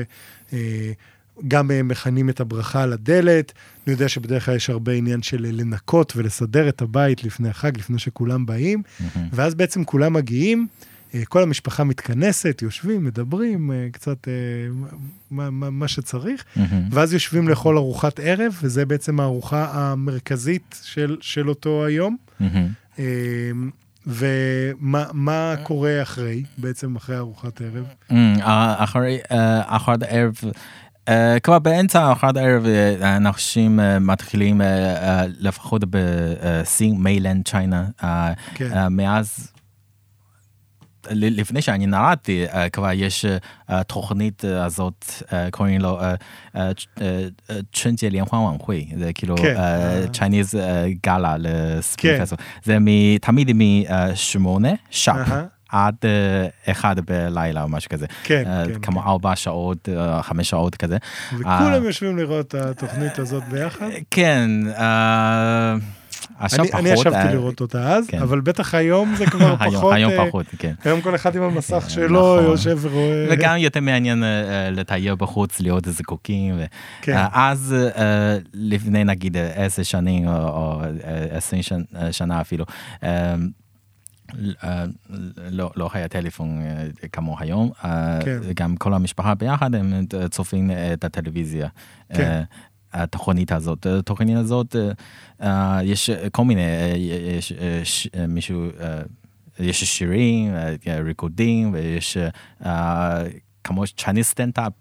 [1.47, 3.51] גם הם מכינים את הברכה על הדלת.
[3.87, 7.99] אני יודע שבדרך כלל יש הרבה עניין של לנקות ולסדר את הבית לפני החג, לפני
[7.99, 9.19] שכולם באים, mm-hmm.
[9.31, 10.67] ואז בעצם כולם מגיעים,
[11.15, 14.33] אה, כל המשפחה מתכנסת, יושבים, מדברים, אה, קצת אה,
[15.31, 16.59] מה, מה, מה שצריך, mm-hmm.
[16.91, 22.17] ואז יושבים לאכול ארוחת ערב, וזה בעצם הארוחה המרכזית של, של אותו היום.
[22.41, 23.01] Mm-hmm.
[24.07, 27.85] ומה קורה אחרי, בעצם אחרי ארוחת ערב?
[28.09, 28.13] Mm,
[28.77, 30.35] אחרי ארוחת ערב
[31.43, 32.65] כבר באמצע אחת הערב
[33.01, 34.61] אנשים uh, מתחילים
[35.39, 37.85] לפחות בסין, מיילנד צ'יינה,
[38.89, 39.51] מאז
[41.11, 43.25] לפני שאני נולדתי כבר יש
[43.87, 45.05] תוכנית הזאת
[45.51, 45.99] קוראים לו
[47.73, 49.35] צ'נג'ה ליאנחואן וואנhui זה כאילו
[50.13, 50.53] צ'ייניז
[51.05, 52.77] גאלה לספריפסו זה
[53.21, 55.45] תמיד משמונה שעה.
[55.71, 55.95] עד
[56.71, 58.05] אחד בלילה או משהו כזה.
[58.23, 58.79] כן, כן.
[58.81, 59.89] כמו ארבע שעות,
[60.21, 60.97] חמש שעות כזה.
[61.33, 63.89] וכולם יושבים לראות את התוכנית הזאת ביחד?
[64.11, 64.49] כן.
[66.39, 66.79] עכשיו פחות.
[66.79, 68.21] אני ישבתי לראות אותה אז, כן.
[68.21, 69.93] אבל בטח היום זה כבר פחות.
[69.93, 70.73] היום פחות, כן.
[70.83, 72.51] היום כל אחד עם המסך שלו נכון.
[72.51, 73.25] יושב ורואה.
[73.29, 74.23] וגם יותר מעניין
[74.71, 76.59] לטייל בחוץ, לראות זיקוקים.
[77.01, 77.23] כן.
[77.33, 77.75] אז
[78.53, 80.81] לפני נגיד עשר שנים או
[81.31, 81.61] עשרים
[82.11, 82.65] שנה אפילו.
[85.37, 86.61] לא, לא היה טלפון
[87.11, 87.71] כמו היום,
[88.25, 88.39] כן.
[88.55, 91.67] גם כל המשפחה ביחד הם צופים את הטלוויזיה.
[92.13, 92.43] כן.
[92.93, 94.75] התוכנית הזאת, התוכנית הזאת,
[95.83, 96.61] יש כל מיני,
[97.37, 98.69] יש מישהו,
[99.59, 100.53] יש שירים,
[101.03, 102.17] ריקודים, ויש
[103.63, 104.73] כמו Chinese סטנדאפ,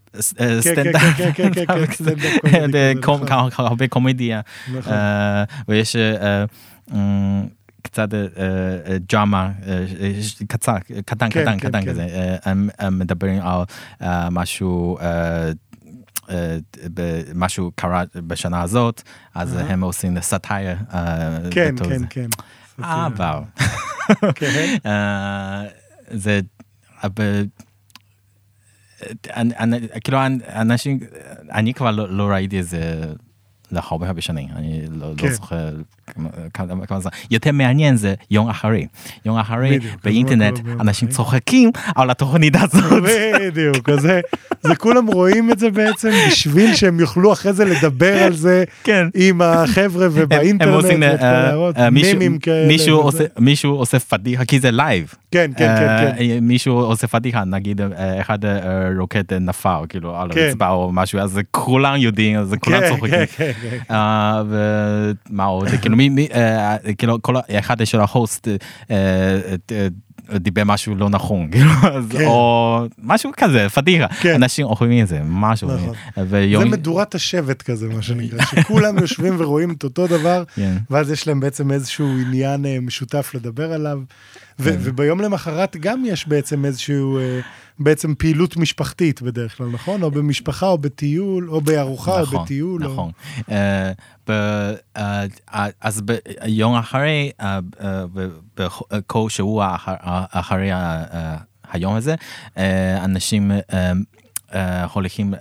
[0.60, 1.20] סטנדאפ,
[3.58, 4.40] הרבה קומדיה,
[5.68, 5.96] ויש
[7.82, 8.08] קצת
[9.08, 9.50] ג'אמה
[10.48, 13.62] קצר, קטן, קטן, קטן כזה, הם מדברים על
[14.30, 14.98] משהו,
[17.34, 19.02] משהו קרה בשנה הזאת,
[19.34, 20.76] אז הם עושים סאטייר.
[21.50, 22.26] כן, כן, כן.
[22.82, 23.38] אבל,
[26.10, 26.40] זה,
[30.04, 30.18] כאילו
[30.48, 30.98] אנשים,
[31.52, 32.66] אני כבר לא ראיתי את
[33.70, 33.76] זה.
[33.76, 35.26] להרבה הרבה שנים, אני לא, כן.
[35.26, 35.68] לא זוכר
[36.54, 37.10] כמה זמן.
[37.30, 38.86] יותר מעניין זה יום אחרי.
[39.24, 43.02] יום אחרי באינטרנט אנשים צוחקים על התוכנית הזאת.
[43.40, 44.20] בדיוק, זה,
[44.62, 49.06] זה כולם רואים את זה בעצם בשביל שהם יוכלו אחרי זה לדבר על זה כן.
[49.14, 50.84] עם החבר'ה ובאינטרנט.
[51.92, 52.74] מימים כאלה.
[53.38, 55.14] מישהו עושה פדיחה כי זה לייב.
[55.30, 56.38] כן, כן, כן, כן.
[56.42, 57.80] מישהו עושה פדיחה, נגיד
[58.20, 58.38] אחד
[58.98, 63.18] רוקט נפל, כאילו על הרצפה או משהו, אז כולם יודעים, אז כולם צוחקים.
[64.48, 66.28] ומה עוד, כאילו מי,
[66.98, 68.48] כאילו כל אחד של ההוסט
[70.36, 71.50] דיבר משהו לא נכון,
[72.26, 75.68] או משהו כזה, פדיחה, אנשים אוכלים את זה, משהו.
[76.28, 80.44] זה מדורת השבט כזה, מה שנקרא, שכולם יושבים ורואים את אותו דבר,
[80.90, 84.00] ואז יש להם בעצם איזשהו עניין משותף לדבר עליו.
[84.64, 84.76] כן.
[84.80, 87.40] וביום למחרת גם יש בעצם איזשהו, אה,
[87.80, 90.02] בעצם פעילות משפחתית בדרך כלל, נכון?
[90.02, 92.84] או במשפחה, או בטיול, או בארוחה, נכון, או בטיול.
[92.84, 93.10] נכון,
[94.26, 94.32] נכון.
[95.80, 97.30] אז ביום אחרי,
[98.56, 99.76] בכל שבוע
[100.30, 100.70] אחרי
[101.72, 102.14] היום הזה,
[103.04, 103.50] אנשים
[104.92, 105.34] הולכים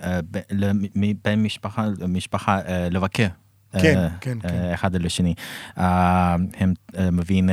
[1.24, 2.58] בין משפחה למשפחה
[2.90, 3.26] לבקר.
[3.72, 4.70] כן, כן, כן.
[4.74, 5.34] אחד לשני.
[5.76, 6.74] הם
[7.12, 7.50] מביאים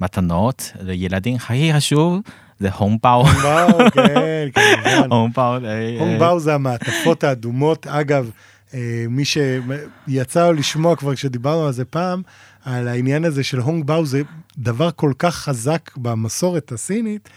[0.00, 2.20] מתנות לילדים, הכי חשוב
[2.60, 3.26] זה הונגבאו.
[3.26, 5.10] הונגבאו, כן, כמובן.
[5.14, 5.56] הונגבאו.
[5.98, 7.86] הונגבאו זה המעטפות האדומות.
[7.86, 8.30] אגב,
[8.74, 12.22] אה, מי שיצא לו לשמוע כבר כשדיברנו על זה פעם,
[12.64, 14.22] על העניין הזה של הונגבאו, זה
[14.58, 17.28] דבר כל כך חזק במסורת הסינית,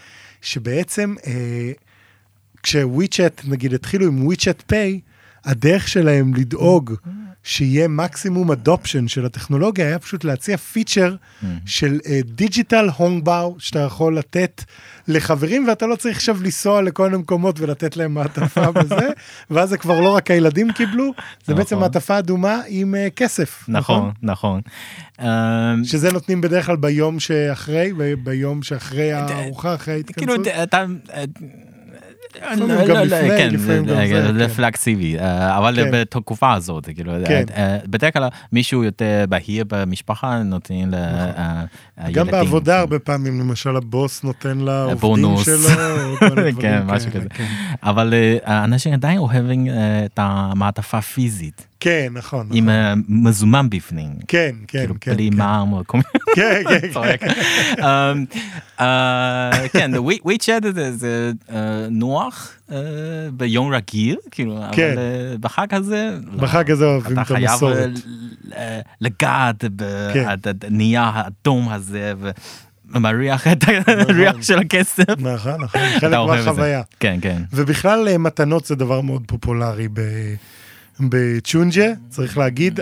[0.42, 1.72] שבעצם אה,
[2.62, 5.00] כשוויצ'ט, נגיד התחילו עם וויצ'ט פיי,
[5.44, 6.94] הדרך שלהם לדאוג
[7.44, 11.46] שיהיה מקסימום adoption של הטכנולוגיה, היה פשוט להציע פיצ'ר mm.
[11.66, 14.64] של digital 红包, שאתה יכול לתת
[15.08, 19.08] לחברים, ואתה לא צריך עכשיו לנסוע לכל מיני מקומות ולתת להם מעטפה וזה,
[19.50, 21.04] ואז זה כבר לא רק הילדים קיבלו,
[21.44, 21.54] זה נכון.
[21.54, 23.64] בעצם מעטפה אדומה עם uh, כסף.
[23.68, 24.60] נכון, נכון.
[25.18, 25.84] נכון.
[25.84, 27.92] שזה נותנים בדרך כלל ביום שאחרי,
[28.22, 30.44] ביום שאחרי הארוחה, אחרי ההתכנסות.
[30.44, 30.84] כאילו, אתה...
[32.56, 32.86] לא,
[33.36, 35.90] כן, זה פלקסיבי, אה, אבל כן.
[35.92, 37.44] בתקופה הזאת, כאילו, כן.
[37.56, 41.34] אה, אה, בדרך כלל מישהו יותר בהיר במשפחה נותנים לילדים.
[41.98, 42.12] נכון.
[42.12, 45.68] גם בעבודה הרבה פעמים, למשל הבוס נותן לעובדים שלו,
[46.60, 47.28] כן, משהו כזה.
[47.82, 48.14] אבל
[48.46, 49.66] אנשים עדיין אוהבים
[50.04, 51.66] את המעטפה הפיזית.
[51.80, 52.48] כן, נכון.
[52.52, 53.02] עם נכון.
[53.08, 54.10] מזומן בפנים.
[54.28, 55.14] כן, כן, כאילו כן.
[55.14, 56.08] בלי מע"מ או כל מיני...
[56.36, 57.32] כן, כן, כן.
[57.84, 58.24] אמ,
[58.80, 59.90] אה, כן,
[60.24, 61.32] וויצ'אט זה
[61.90, 62.76] נוח אה,
[63.32, 64.94] ביום רגיל, כאילו, אבל כן.
[64.98, 66.18] אה, בחג הזה...
[66.36, 67.76] בחג הזה אוהבים את המסורת.
[67.76, 68.00] אתה
[68.54, 69.64] חייב לגעת
[70.58, 72.12] בנייר האדום הזה.
[72.94, 74.42] מריח את הריח נכון.
[74.42, 75.08] של הכסף.
[75.18, 76.82] נכון, נכון, חלק מהחוויה.
[77.00, 77.42] כן, כן.
[77.52, 79.88] ובכלל מתנות זה דבר מאוד פופולרי
[81.00, 82.80] בצ'ונג'ה, צריך להגיד,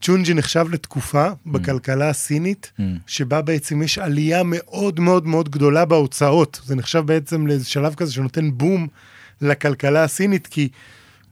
[0.00, 2.82] צ'ונג'ה נחשב לתקופה בכלכלה הסינית, mm.
[3.06, 6.60] שבה בעצם יש עלייה מאוד מאוד מאוד גדולה בהוצאות.
[6.64, 8.86] זה נחשב בעצם לאיזה שלב כזה שנותן בום
[9.40, 10.68] לכלכלה הסינית, כי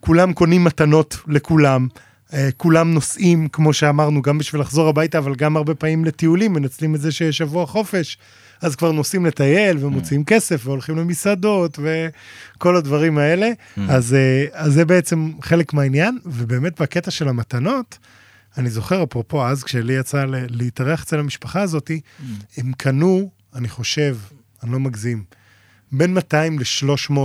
[0.00, 1.88] כולם קונים מתנות לכולם.
[2.32, 6.94] אה, כולם נוסעים, כמו שאמרנו, גם בשביל לחזור הביתה, אבל גם הרבה פעמים לטיולים, מנצלים
[6.94, 8.18] את זה שיש שבוע חופש.
[8.61, 10.24] אז כבר נוסעים לטייל ומוציאים mm.
[10.24, 13.50] כסף והולכים למסעדות וכל הדברים האלה.
[13.50, 13.80] Mm.
[13.88, 17.98] אז, אה, אז זה בעצם חלק מהעניין, ובאמת בקטע של המתנות,
[18.59, 22.22] אני זוכר, אפרופו, אז כשלי יצא להתארח אצל המשפחה הזאתי, mm.
[22.56, 24.16] הם קנו, אני חושב,
[24.62, 25.24] אני לא מגזים,
[25.92, 27.20] בין 200 ל-300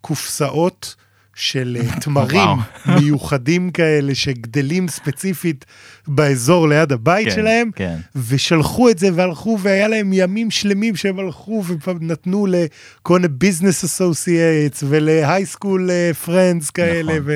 [0.00, 0.94] קופסאות
[1.34, 2.48] של אה, תמרים
[3.00, 5.64] מיוחדים כאלה שגדלים ספציפית
[6.08, 7.96] באזור ליד הבית כן, שלהם, כן.
[8.28, 14.84] ושלחו את זה והלכו, והיה להם ימים שלמים שהם הלכו ונתנו לכל מיני business associates
[14.88, 15.90] ול high school
[16.24, 17.32] פרנדס כאלה, נכון.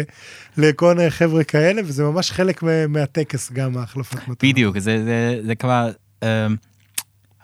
[0.58, 4.44] ולכל מיני חבר'ה כאלה, וזה ממש חלק מהטקס גם, ההחלפת מתנות.
[4.44, 5.90] בדיוק, זה, זה, זה כבר...
[6.24, 6.67] Um...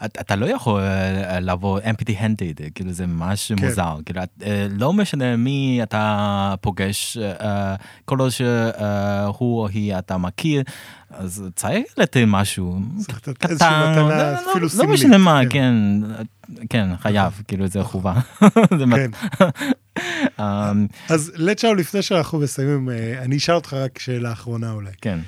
[0.04, 3.66] אתה לא יכול אה, לבוא empty handed כאילו זה ממש כן.
[3.66, 7.74] מוזר כאילו אה, לא משנה מי אתה פוגש אה,
[8.04, 10.62] כל עוד שהוא או היא אתה מכיר
[11.10, 12.80] אז צריך לתת משהו
[13.38, 15.74] קטן לא, לא, לא, לא משנה מה כן
[16.70, 18.14] כן חייב כאילו זה חובה.
[18.96, 19.10] כן.
[20.40, 22.88] אמ, אז לצ'או לפני שאנחנו מסיימים
[23.18, 24.90] אני אשאל אותך רק שאלה אחרונה אולי.
[25.00, 25.18] כן.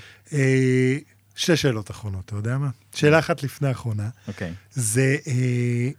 [1.37, 2.70] שתי שאלות אחרונות, אתה יודע מה?
[2.95, 4.09] שאלה אחת לפני האחרונה.
[4.28, 4.53] אוקיי.
[4.72, 5.91] זה אה,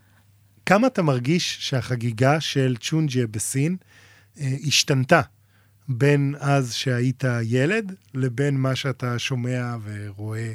[0.65, 3.75] כמה אתה מרגיש שהחגיגה של צ'ונג'ה בסין
[4.39, 5.21] אה, השתנתה
[5.89, 10.53] בין אז שהיית ילד לבין מה שאתה שומע ורואה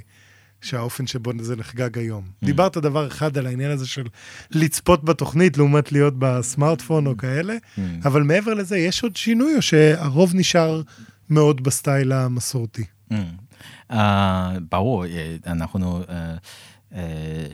[0.60, 2.24] שהאופן שבו זה נחגג היום.
[2.24, 2.46] Mm.
[2.46, 4.06] דיברת דבר אחד על העניין הזה של
[4.50, 7.80] לצפות בתוכנית לעומת להיות בסמארטפון או כאלה, mm.
[8.04, 10.82] אבל מעבר לזה, יש עוד שינוי או שהרוב נשאר
[11.30, 12.84] מאוד בסטייל המסורתי?
[13.10, 13.14] Mm.
[14.68, 15.04] ברור,
[15.46, 16.02] אנחנו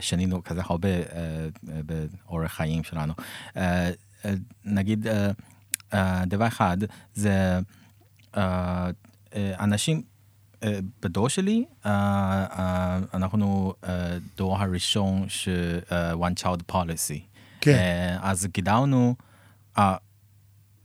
[0.01, 0.89] שנינו כזה הרבה
[1.63, 3.13] באורח חיים שלנו.
[4.65, 5.07] נגיד,
[6.27, 6.77] דבר אחד,
[7.13, 7.59] זה
[9.35, 10.01] אנשים
[11.01, 11.65] בדור שלי,
[13.13, 13.73] אנחנו
[14.37, 15.79] דור הראשון של
[16.13, 17.19] one child policy.
[17.61, 18.17] כן.
[18.21, 19.15] אז גידלנו,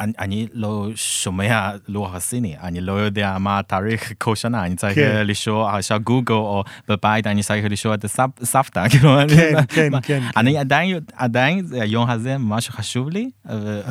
[0.01, 4.95] אני, אני לא שומע לוח הסיני, אני לא יודע מה התאריך כל שנה, אני צריך
[4.95, 5.27] כן.
[5.27, 10.23] לשאול עכשיו גוגל או בבית אני צריך לשאול את הסבתא, כאילו, כן, כן, כן.
[10.37, 10.59] אני כן.
[10.59, 13.31] עדיין, עדיין היום הזה ממש חשוב לי,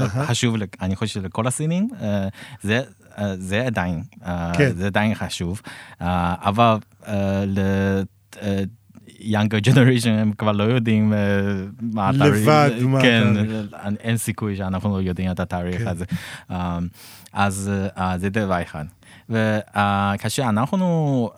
[0.10, 2.28] חשוב, אני חושב שלכל הסינים, אה,
[2.62, 2.82] זה,
[3.18, 4.72] אה, זה עדיין, אה, כן.
[4.76, 5.62] זה עדיין חשוב,
[6.00, 6.78] אבל
[9.24, 11.14] younger generation הם כבר לא יודעים
[11.82, 12.48] מה התאריך.
[12.48, 13.24] לבד, מה כן,
[14.00, 15.88] אין סיכוי שאנחנו לא יודעים את התאריך כן.
[15.88, 16.06] הזה.
[17.34, 17.72] אז
[18.18, 18.86] זה דבר אחד.
[19.30, 21.30] וכאשר אנחנו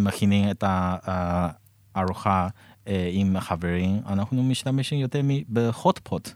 [0.00, 0.64] מכינים את
[1.94, 2.48] הארוחה
[3.12, 5.20] עם חברים, אנחנו משתמשים יותר
[5.52, 6.32] בחוטפוט.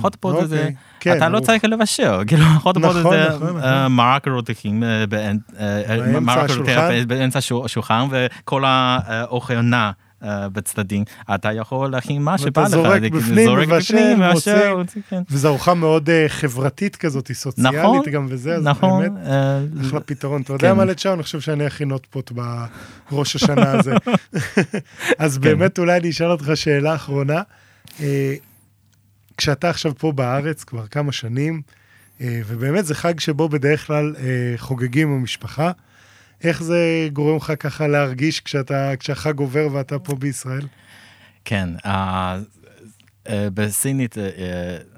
[0.00, 4.28] חוטפוט mm, הזה, כן, אתה לא צריך לבשל, כאילו חוטפוט הזה נכון, נכון, אה, מרק
[4.28, 5.04] רותחים אה,
[5.60, 9.90] אה, באמצע השולחן וכל האוכל נע.
[10.52, 11.04] בצדדים,
[11.34, 15.22] אתה יכול להכין מה שבא לך, זורק בפנים, מבשל, מוציא, כן.
[15.30, 19.20] וזו ארוחה מאוד חברתית כזאת, היא סוציאלית נכון, גם וזה, אז נכון, באמת
[19.80, 20.42] אחלה פתרון.
[20.42, 20.76] אתה יודע כן.
[20.76, 22.32] מה לצ'או, אני חושב שאני אכין נוטפוט
[23.10, 23.94] בראש השנה הזה.
[25.18, 25.42] אז כן.
[25.42, 27.42] באמת אולי אני אשאל אותך שאלה אחרונה.
[29.40, 31.62] כשאתה עכשיו פה בארץ כבר כמה שנים,
[32.20, 34.14] ובאמת זה חג שבו בדרך כלל
[34.56, 35.72] חוגגים עם המשפחה.
[36.44, 40.66] איך זה גורם לך ככה להרגיש כשאתה, כשהחג עובר ואתה פה בישראל?
[41.44, 44.18] כן, uh, uh, בסינית uh,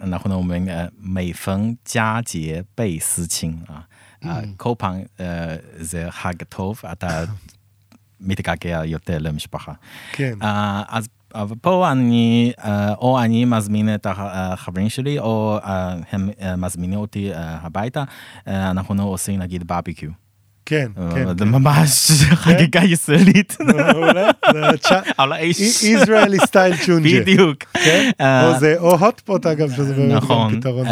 [0.03, 0.69] אנחנו אומרים
[0.99, 3.57] מי פן ג'ה ג'יה בי סי צ'ין.
[4.57, 5.03] כל פעם
[5.77, 7.25] זה חג טוב, אתה
[8.21, 9.73] מתגעגע יותר למשפחה.
[10.13, 10.35] כן.
[10.41, 10.45] Uh,
[10.89, 12.53] אז אבל פה אני,
[12.99, 15.59] או אני מזמין את החברים שלי, או
[16.13, 18.05] הם מזמינים אותי הביתה,
[18.47, 20.11] אנחנו עושים נגיד ברביקיו.
[20.67, 21.39] כן, כן.
[21.39, 23.57] זה ממש חגיגה ישראלית.
[25.19, 25.61] על האש.
[25.61, 27.21] ישראלי סטייל צ'ונג'ה.
[27.21, 27.65] בדיוק.
[28.79, 30.87] או הוטפוט אגב, שזה באמת גם פתרון טוב.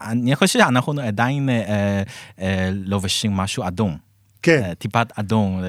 [0.00, 1.48] אני חושב שאנחנו עדיין
[2.72, 4.09] לובשים משהו אדום.
[4.42, 4.74] כן.
[4.74, 5.62] טיפת אדום.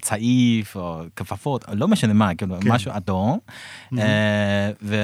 [0.00, 2.72] צעיף או כפפות, לא משנה מה, כאילו כן.
[2.72, 3.38] משהו אדום.
[4.82, 4.96] ו...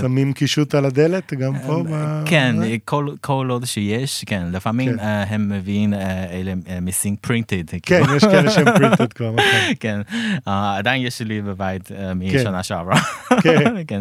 [0.00, 1.82] שמים קישוט על הדלת גם פה?
[2.26, 5.04] כן, כל, כל עוד שיש, כן, לפעמים כן.
[5.28, 7.64] הם מביאים אלה מיסינג פרינטד.
[7.82, 9.74] כן, יש כאלה שהם פרינטד כבר, נכון.
[9.80, 10.00] כן,
[10.46, 13.00] עדיין יש לי בבית משנה שעברה.
[13.42, 14.00] כן.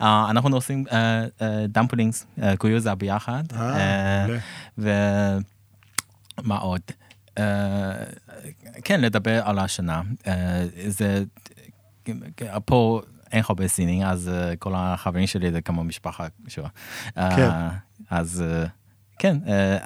[0.30, 0.84] אנחנו עושים
[1.68, 2.26] דמפלינגס,
[2.58, 3.42] קויוזה ביחד.
[4.78, 5.38] ומה
[6.60, 6.80] עוד?
[8.84, 10.02] כן, לדבר על השנה.
[10.86, 11.24] זה,
[12.64, 13.00] פה
[13.32, 16.66] אין הרבה סינים, אז כל החברים שלי זה כמו משפחה שוב.
[17.14, 17.48] כן.
[18.10, 18.44] אז
[19.18, 19.36] כן,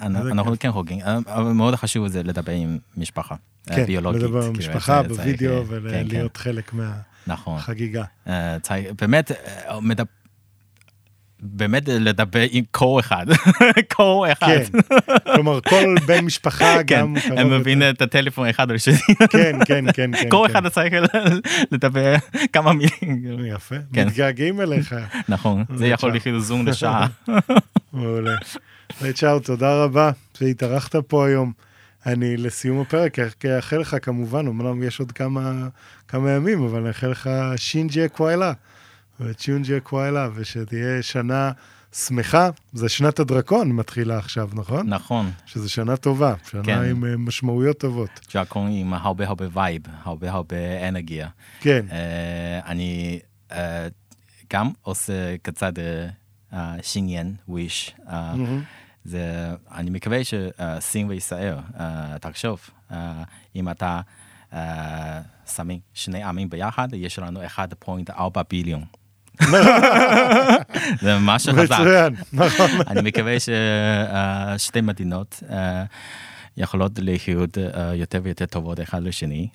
[0.02, 3.34] אנחנו כן חוגגים, אבל מאוד חשוב זה לדבר עם משפחה.
[3.66, 6.72] כן, לדבר עם משפחה בווידאו ולהיות חלק
[7.26, 8.04] מהחגיגה.
[9.00, 9.30] באמת,
[11.40, 13.26] באמת לדבר עם קור אחד,
[13.96, 14.46] קור אחד.
[14.46, 14.78] כן,
[15.34, 18.94] כלומר כל בן משפחה גם כן, הם מבינים את הטלפון אחד או שני.
[19.30, 20.10] כן, כן, כן.
[20.28, 20.94] קור אחד צריך
[21.72, 22.14] לדבר
[22.52, 23.44] כמה מילים.
[23.54, 24.94] יפה, מתגעגעים אליך.
[25.28, 27.06] נכון, זה יכול להיות זום לשעה.
[27.92, 28.34] מעולה.
[29.14, 31.52] צ'או, תודה רבה שהתארחת פה היום.
[32.06, 33.18] אני לסיום הפרק
[33.56, 35.12] אאחל לך כמובן, אמנם יש עוד
[36.08, 38.52] כמה ימים, אבל אני אאחל לך 春节快乐.
[39.20, 41.52] ו 春节快乐, ושתהיה שנה
[41.92, 42.50] שמחה.
[42.72, 44.88] זה שנת הדרקון מתחילה עכשיו, נכון?
[44.88, 45.30] נכון.
[45.46, 46.82] שזה שנה טובה, שנה כן.
[46.82, 48.10] עם uh, משמעויות טובות.
[48.34, 51.28] דרקון עם הרבה הרבה vibe, הרבה הרבה אנרגיה.
[51.60, 51.86] כן.
[51.88, 51.92] Uh,
[52.66, 53.54] אני uh,
[54.52, 55.72] גם עושה קצת
[56.52, 57.94] uh, שיניין, וויש.
[57.98, 58.78] Uh, mm-hmm.
[59.04, 61.80] זה, אני מקווה שסין וישראל, uh,
[62.20, 62.60] תחשוב,
[62.90, 62.94] uh,
[63.56, 64.00] אם אתה
[64.52, 64.56] uh,
[65.46, 68.84] שמים שני עמים ביחד, יש לנו 1.4 ביליון.
[71.02, 71.80] זה ממש חזק.
[71.80, 72.70] מצוין, נכון.
[72.88, 73.36] אני מקווה
[74.58, 75.42] ששתי מדינות
[76.56, 77.58] יכולות לחיות
[77.94, 79.48] יותר ויותר טובות אחד לשני,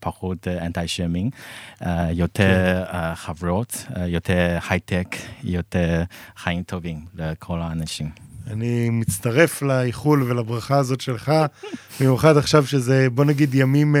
[0.00, 1.34] פחות אנטי שיימינג,
[2.10, 2.84] יותר
[3.14, 6.02] חברות, יותר הייטק, יותר
[6.36, 8.29] חיים טובים לכל האנשים.
[8.46, 11.32] אני מצטרף לאיחול ולברכה הזאת שלך,
[12.00, 13.98] במיוחד עכשיו שזה, בוא נגיד, ימים uh,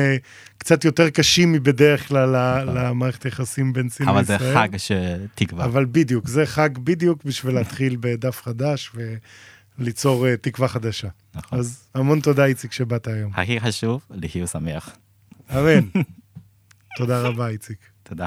[0.58, 2.76] קצת יותר קשים מבדרך כלל נכון.
[2.76, 4.18] למערכת היחסים בין סין לישראל.
[4.18, 5.64] אבל זה חג של תקווה.
[5.64, 8.92] אבל בדיוק, זה חג בדיוק בשביל להתחיל בדף חדש
[9.78, 11.08] וליצור uh, תקווה חדשה.
[11.34, 11.58] נכון.
[11.58, 13.32] אז המון תודה, איציק, שבאת היום.
[13.34, 14.96] הכי חשוב, להיות שמח.
[15.50, 15.88] אמן.
[16.98, 17.78] תודה רבה, איציק.
[18.02, 18.26] תודה.